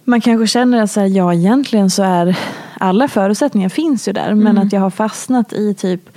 [0.05, 2.37] man kanske känner att så här, ja egentligen så är
[2.79, 4.67] alla förutsättningar finns ju där men Mm.
[4.67, 6.09] att jag har fastnat i typ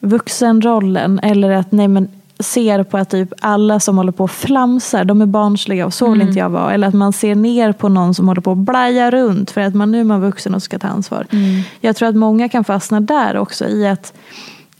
[0.00, 2.08] vuxenrollen eller att nej men
[2.38, 6.04] ser på att typ alla som håller på och flamsar, de är barnsliga och så
[6.10, 6.28] vill Mm.
[6.28, 6.72] inte jag vara.
[6.74, 9.74] Eller att man ser ner på någon som håller på att blaja runt för att
[9.74, 11.26] man nu är man vuxen och ska ta ansvar.
[11.30, 11.62] Mm.
[11.80, 14.12] Jag tror att många kan fastna där också i att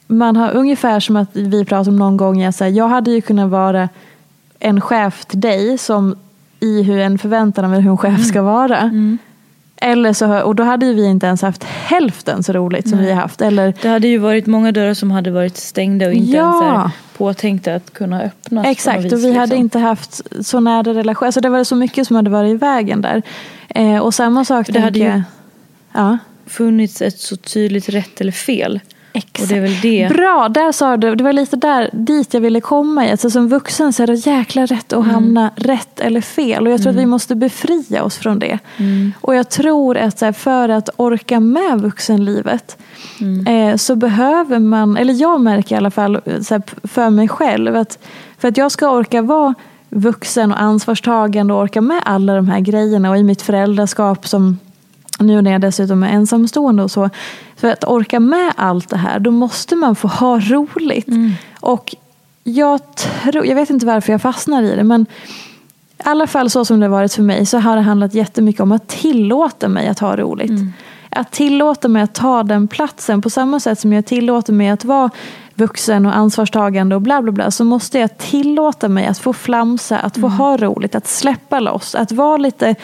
[0.07, 3.21] man har ungefär som att vi pratade om någon gång, jag, säger, jag hade ju
[3.21, 3.89] kunnat vara
[4.59, 6.17] en chef till dig som
[6.61, 8.91] i hur en förväntan av hur en chef ska vara.
[9.83, 13.07] Eller så, och då hade ju vi inte ens haft hälften så roligt som Nej.
[13.07, 13.41] vi har haft.
[13.41, 16.63] Eller, Det hade ju varit många dörrar som hade varit stängda och inte Ja.
[16.65, 18.67] ens är påtänkta att kunna öppnas.
[18.67, 19.59] Exakt, vis, och vi hade liksom.
[19.59, 21.27] inte haft så nära relation.
[21.27, 23.23] Alltså det var så mycket som hade varit i vägen där.
[23.69, 25.23] Eh, och samma sak För det hade tänker ju-
[25.93, 26.03] jag.
[26.05, 26.19] Ja.
[26.47, 28.81] funnits ett så tydligt rätt eller fel.
[29.13, 29.41] Exakt.
[29.43, 30.09] Och det är väl det.
[30.09, 31.15] Bra, där sa du.
[31.15, 33.11] Det var lite där, dit jag ville komma.
[33.11, 35.07] Alltså, som vuxen så är det jäkla rätt Mm.
[35.07, 36.67] att hamna rätt eller fel.
[36.67, 38.59] Och jag tror att vi måste befria oss från det.
[38.77, 39.13] Mm.
[39.21, 42.77] Och jag tror att här, för att orka med vuxenlivet
[43.21, 43.47] Mm.
[43.47, 47.99] eh, så behöver man, eller jag märker i alla fall här, för mig själv att
[48.39, 49.55] för att jag ska orka vara
[49.89, 54.59] vuxen och ansvarstagande och orka med alla de här grejerna och i mitt föräldraskap som
[55.21, 57.11] nu när jag dessutom är ensamstående och så.
[57.57, 61.07] För att orka med allt det här, då måste man få ha roligt.
[61.61, 61.95] Och
[62.45, 65.07] jag, tror, jag vet inte varför jag fastnar i det, men
[65.99, 68.61] i alla fall så som det har varit för mig så har det handlat jättemycket
[68.61, 70.51] om att tillåta mig att ha roligt.
[71.11, 74.85] Att tillåta mig att ta den platsen på samma sätt som jag tillåter mig att
[74.85, 75.11] vara
[75.55, 79.99] vuxen och ansvarstagande och bla bla bla så måste jag tillåta mig att få flamsa,
[79.99, 82.75] att få ha roligt, att släppa loss, att vara lite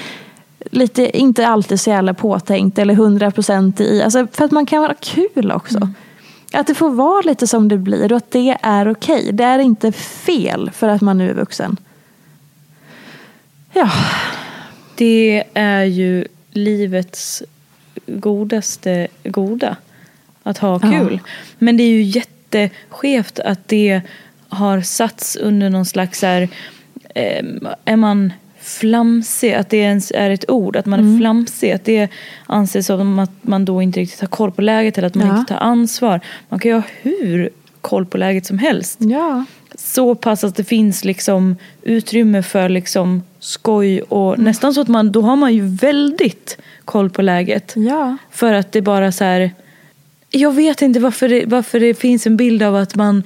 [0.70, 4.02] lite, inte alltid så jävla påtänkt eller hundra procent i.
[4.02, 5.88] Alltså för att man kan vara kul också.
[6.52, 9.30] Att det får vara lite som det blir och att det är okej.
[9.32, 11.76] Det är inte fel för att man nu är vuxen.
[13.72, 13.90] Ja,
[14.94, 17.42] Det är ju livets
[18.06, 19.76] godaste goda.
[20.42, 20.90] Att ha Ja.
[20.90, 21.20] kul.
[21.58, 24.00] Men det är ju jätteskevt att det
[24.48, 26.48] har satts under någon slags här,
[27.14, 27.44] eh,
[27.84, 28.32] är man
[28.66, 31.14] flamsig, att det ens är ett ord, att man Mm.
[31.14, 32.08] är flamsig, att det
[32.46, 35.38] anses som att man då inte riktigt har koll på läget eller att man Ja.
[35.38, 36.20] inte tar ansvar.
[36.48, 37.50] Man kan ju ha hur
[37.80, 38.96] koll på läget som helst.
[39.00, 39.44] ja.
[39.78, 45.12] Så pass att det finns liksom utrymme för liksom skoj och nästan så att man,
[45.12, 47.72] då har man ju väldigt koll på läget.
[47.76, 48.16] ja.
[48.30, 49.50] För att det bara så här,
[50.30, 53.22] jag vet inte varför det, varför det finns en bild av att man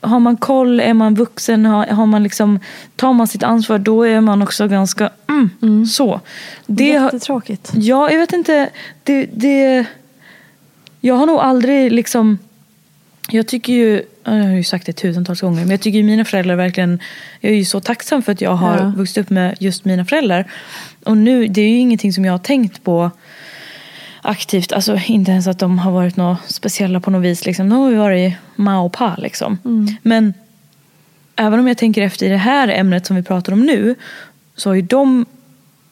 [0.00, 2.60] har man koll, är man vuxen, har, har man liksom,
[2.96, 6.20] tar man sitt ansvar då är man också ganska mm, så.
[6.66, 7.70] Det Jättetråkigt.
[7.74, 8.68] Ja, jag vet inte.
[9.04, 9.84] Det, det,
[11.00, 12.38] jag har nog aldrig liksom...
[13.30, 16.24] Jag tycker ju, jag har ju sagt det tusentals gånger, men jag tycker ju mina
[16.24, 17.00] föräldrar verkligen...
[17.40, 18.92] Jag är ju så tacksam för att jag har Ja.
[18.96, 20.50] vuxit upp med just mina föräldrar.
[21.04, 23.10] Och nu, det är ju ingenting som jag har tänkt på
[24.28, 24.72] aktivt.
[24.72, 27.46] Alltså inte ens att de har varit något speciella på något vis.
[27.46, 27.68] Liksom.
[27.68, 29.58] De har ju varit ma och pa liksom.
[30.02, 30.34] Men
[31.36, 33.94] även om jag tänker efter i det här ämnet som vi pratar om nu
[34.56, 35.26] så har ju de,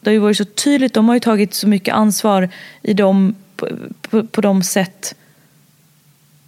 [0.01, 2.49] det har ju varit så tydligt, de har ju tagit så mycket ansvar
[2.81, 3.67] i dem på,
[4.01, 5.15] på, på de sätt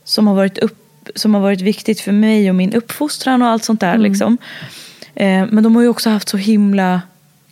[0.04, 3.64] som har, varit upp, som har varit viktigt för mig och min uppfostran och allt
[3.64, 3.98] sånt där.
[3.98, 4.38] Liksom.
[5.16, 7.02] Eh, men de har ju också haft så himla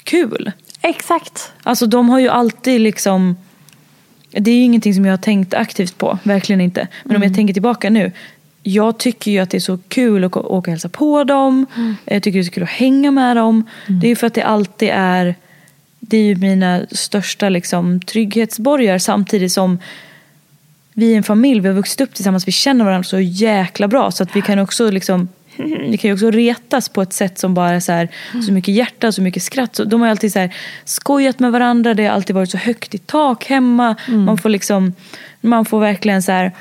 [0.04, 0.52] kul.
[0.82, 1.52] Exakt.
[1.64, 3.36] Alltså de har ju alltid liksom
[4.32, 6.88] Det är ju ingenting som jag har tänkt aktivt på, verkligen inte.
[7.04, 8.12] Men om jag tänker tillbaka nu.
[8.64, 11.66] Jag tycker ju att det är så kul att åka och hälsa på dem.
[12.06, 13.64] Jag tycker det är så kul att hänga med dem.
[13.88, 15.36] Det är ju för att det alltid är
[16.00, 19.80] Det är ju mina största liksom, trygghetsborgar samtidigt som
[20.94, 24.12] vi är en familj, vi har vuxit upp tillsammans, vi känner varandra så jäkla bra
[24.12, 25.28] så att vi kan också liksom
[25.90, 28.10] vi kan ju också retas på ett sätt som bara är så, här,
[28.46, 29.76] så mycket hjärta, så mycket skratt.
[29.76, 30.56] Så de har alltid så här,
[30.86, 33.96] skojat med varandra, det har alltid varit så högt i tak hemma.
[34.08, 34.94] Man får liksom,
[35.42, 36.52] man får verkligen så här,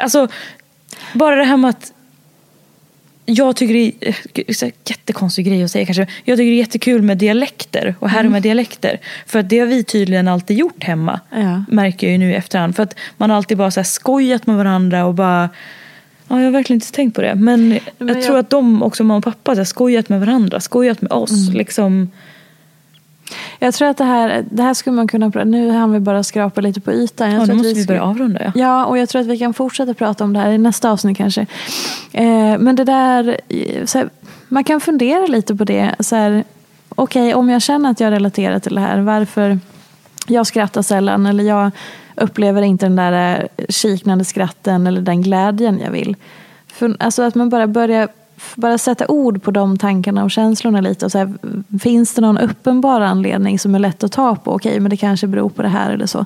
[0.00, 0.28] alltså
[1.12, 1.92] bara det här med att
[3.26, 6.06] jag tycker det är det en jättekonstig grej att säga kanske.
[6.24, 9.00] Jag tycker det är jättekul med dialekter och härma med dialekter.
[9.26, 11.20] För att det har vi tydligen alltid gjort hemma.
[11.30, 11.64] Ja.
[11.68, 12.76] Märker jag ju nu i efterhand.
[12.76, 15.48] För att man har alltid bara så här skojat med varandra och bara
[16.28, 17.34] Ja, jag har verkligen inte tänkt på det.
[17.34, 20.60] Men, jag, jag- tror att de också, mamma och pappa, här, skojat med varandra.
[20.60, 21.48] Skojat med oss.
[21.54, 22.10] Liksom.
[23.58, 26.22] Jag tror att det här, det här skulle man kunna prata Nu hann vi bara
[26.22, 27.30] skrapa lite på ytan.
[27.30, 28.40] Jag Ja, nu måste vi ska- börja avrunda.
[28.44, 28.52] Ja.
[28.54, 31.16] Ja, och jag tror att vi kan fortsätta prata om det här i nästa avsnitt
[31.16, 31.40] kanske.
[32.12, 34.08] Eh, men det där, eh, här,
[34.48, 35.94] man kan fundera lite på det.
[36.96, 39.58] Okej, om jag känner att jag relaterar till det här, varför
[40.26, 41.70] jag skrattar sällan eller jag
[42.16, 46.16] upplever inte den där eh, kiknande skratten eller den glädjen jag vill.
[46.66, 48.08] För, alltså att man bara börjar
[48.54, 51.04] bara sätta ord på de tankarna och känslorna lite.
[51.04, 51.32] Och så här,
[51.82, 54.52] finns det någon uppenbar anledning som är lätt att ta på?
[54.52, 56.24] Okej, men det kanske beror på det här eller så.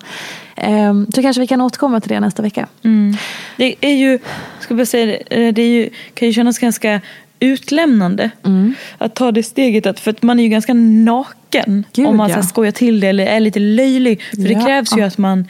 [0.56, 2.66] Ehm, så kanske vi kan återkomma till det nästa vecka.
[2.82, 3.16] Mm.
[3.56, 4.18] Det är ju,
[4.60, 7.00] ska jag säga, det, det är ju, kan ju kännas ganska
[7.40, 8.74] utlämnande Mm.
[8.98, 9.86] att ta det steget.
[9.86, 12.34] Att, för att man är ju ganska naken Gud, om man ja.
[12.34, 14.22] så här, skojar till det eller är lite löjlig.
[14.30, 14.64] För det Ja.
[14.64, 15.48] krävs ju att man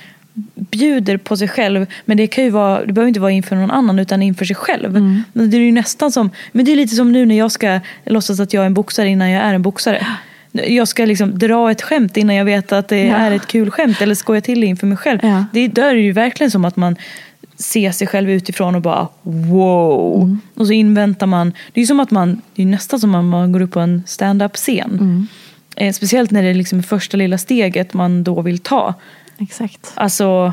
[0.55, 1.87] bjuder på sig själv.
[2.05, 4.57] Men det kan ju vara, det behöver inte vara inför någon annan utan inför sig
[4.57, 4.97] själv.
[4.97, 5.23] Mm.
[5.33, 7.81] Men det är ju nästan som, men det är lite som nu när jag ska
[8.05, 10.07] låtsas att jag är en boxare innan jag är en boxare.
[10.53, 13.17] Jag ska liksom dra ett skämt innan jag vet att det Ja.
[13.17, 15.19] är ett kul skämt eller skoja till det inför mig själv.
[15.23, 15.45] Ja.
[15.53, 16.97] Det, där är det ju verkligen som att man
[17.57, 20.23] ser sig själv utifrån och bara wow.
[20.23, 20.41] Mm.
[20.55, 23.53] Och så inväntar man, det är som att man, det är nästan som att man
[23.53, 24.91] går upp på en stand-up scen.
[24.91, 25.27] Mm.
[25.77, 28.95] Eh, speciellt när det är liksom första lilla steget man då vill ta.
[29.39, 29.93] Exakt.
[29.95, 30.53] Alltså,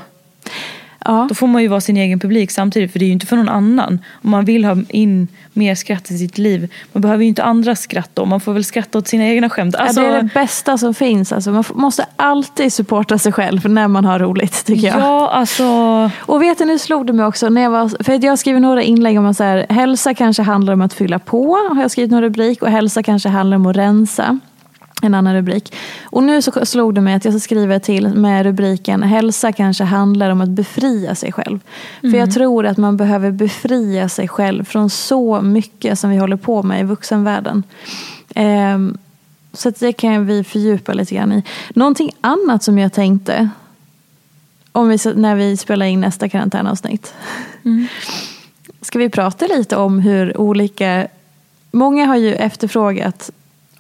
[1.08, 1.26] Ja.
[1.30, 3.36] då får man ju vara sin egen publik samtidigt för det är ju inte för
[3.36, 4.00] någon annan.
[4.24, 7.76] Om man vill ha in mer skratt i sitt liv, man behöver ju inte andra
[7.76, 8.26] skratt då.
[8.26, 9.76] Man får väl skratta åt sina egna skämt.
[9.76, 11.32] Alltså, ja, det är det bästa som finns.
[11.32, 15.00] Alltså, man måste alltid supporta sig själv när man har roligt tycker jag.
[15.00, 15.66] ja, alltså...
[16.20, 17.50] Och vet du, nu slog det mig också.
[17.50, 20.44] När jag, var, för jag har skrivit några inlägg om att så här, hälsa kanske
[20.44, 21.58] handlar om att fylla på.
[21.70, 22.62] Har jag skrivit någon rubrik.
[22.62, 24.40] Och hälsa kanske handlar om att rensa.
[25.06, 25.76] En annan rubrik.
[26.04, 29.84] Och nu så slog det mig att jag ska skriva till med rubriken Hälsa kanske
[29.84, 31.60] handlar om att befria sig själv.
[32.02, 36.38] För jag tror att man behöver befria sig själv från så mycket som vi håller
[36.38, 37.64] på med i vuxenvärlden.
[38.36, 38.98] Ehm,
[39.54, 41.44] så det kan vi fördjupa lite grann i.
[41.70, 43.50] Någonting annat som jag tänkte
[44.72, 47.14] om vi, när vi spelar in nästa karantänavsnitt.
[48.82, 51.08] Ska vi prata lite om hur olika...
[51.72, 53.32] Många har ju efterfrågat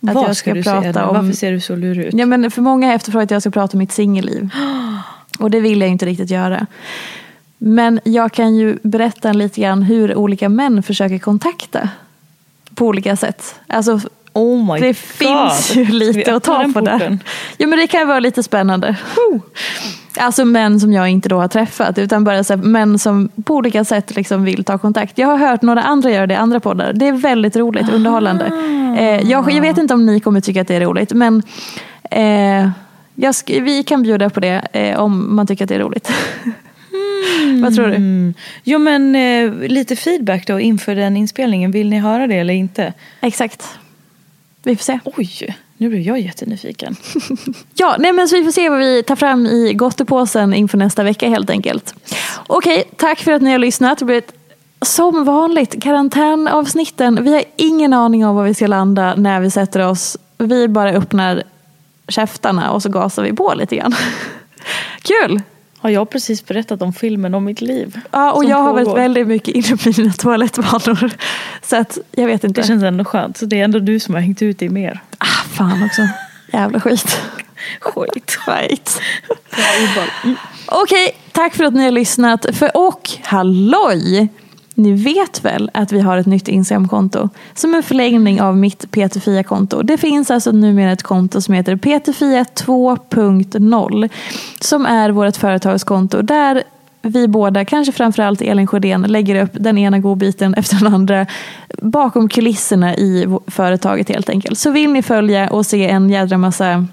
[0.09, 1.15] att Vad jag ska, du prata om...
[1.15, 2.13] Varför ser du så lurig ut?
[2.13, 4.49] Ja, men för många har efterfrågat att jag ska prata om mitt singelliv.
[5.39, 6.67] Och det vill jag inte riktigt göra.
[7.57, 11.89] Men jag kan ju berätta lite grann hur olika män försöker kontakta.
[12.75, 13.55] På olika sätt.
[13.67, 13.99] Alltså,
[14.33, 14.95] Oh my det God.
[14.95, 17.19] finns ju Ska lite att ta på där.
[17.57, 18.95] Ja, men det kan vara lite spännande.
[20.17, 21.97] Alltså män som jag inte då har träffat.
[21.97, 25.17] Utan bara så här, män som på olika sätt liksom vill ta kontakt.
[25.17, 26.93] Jag har hört några andra göra det i andra poddar.
[26.93, 28.45] Det är väldigt roligt, underhållande.
[28.97, 31.13] Eh, jag, jag vet inte om ni kommer tycka att det är roligt.
[31.13, 31.43] Men
[32.11, 32.69] eh,
[33.15, 36.11] jag vi kan bjuda på det eh, om man tycker att det är roligt.
[37.63, 37.95] Vad tror du?
[37.95, 38.33] Mm.
[38.63, 41.71] Jo men eh, lite feedback då inför den inspelningen.
[41.71, 42.93] Vill ni höra det eller inte?
[43.21, 43.79] Exakt.
[44.63, 44.99] Vi får se.
[45.03, 46.95] Oj, nu blir jag jättenyfiken.
[47.77, 51.03] Ja, nej men så vi får se vad vi tar fram i gottepåsen inför nästa
[51.03, 51.95] vecka helt enkelt.
[52.47, 53.99] Okej, tack för att ni har lyssnat.
[53.99, 54.33] Det blir ett,
[54.81, 57.23] som vanligt karantänavsnitten.
[57.23, 60.17] Vi har ingen aning om var vi ska landa när vi sätter oss.
[60.37, 61.43] Vi bara öppnar
[62.07, 63.95] käftarna och så gasar vi på lite grann.
[65.01, 65.41] Kul!
[65.77, 67.99] Har jag precis berättat om filmen om mitt liv?
[68.11, 71.11] Ja, och jag har varit väldigt mycket inne på mina toalettvanor.
[71.61, 72.61] Så att jag vet inte.
[72.61, 73.37] Det känns ändå skönt.
[73.37, 74.99] Så det är ändå du som har hängt ut i mer.
[75.17, 76.01] Ah, fan också.
[76.53, 77.21] Jävla skit.
[77.79, 78.31] Skit.
[78.31, 79.01] Skit.
[80.67, 82.45] Okej, tack för att ni har lyssnat.
[82.55, 84.29] För, och halloj!
[84.77, 89.81] Ni vet väl att vi har ett nytt Instagramkonto som en förlängning av mitt Peterfia-konto.
[89.81, 94.09] Det finns alltså numera ett konto som heter Peterfia 2.0
[94.59, 96.63] som är vårt företagskonto där
[97.01, 101.25] vi båda, kanske framförallt Elin Sjödén, lägger upp den ena godbiten efter den andra
[101.81, 104.59] bakom kulisserna i företaget helt enkelt.
[104.59, 106.87] Så vill ni följa och se en jädra massa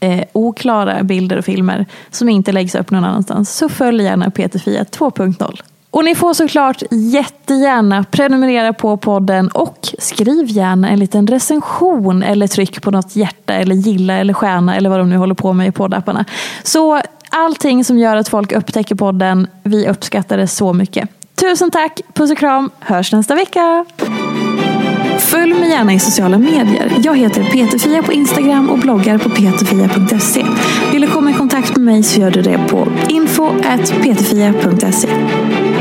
[0.00, 4.58] eh, oklara bilder och filmer som inte läggs upp någon annanstans så följ gärna Peter
[4.58, 5.60] Fia 2.0.
[5.90, 12.46] Och ni får såklart jättegärna prenumerera på podden och skriv gärna en liten recension eller
[12.46, 15.68] tryck på något hjärta eller gilla eller stjärna eller vad de nu håller på med
[15.68, 16.24] i poddapparna.
[16.62, 21.08] Så allting som gör att folk upptäcker podden, vi uppskattar det så mycket.
[21.40, 23.84] Tusen tack, puss och kram, hörs nästa vecka!
[25.18, 26.92] Följ mig gärna i sociala medier.
[27.02, 30.44] Jag heter Peterfia på Instagram och bloggar på peterfia.se.
[30.92, 35.08] Vill du komma i kontakt med mig så gör du det på info.peterfia.se.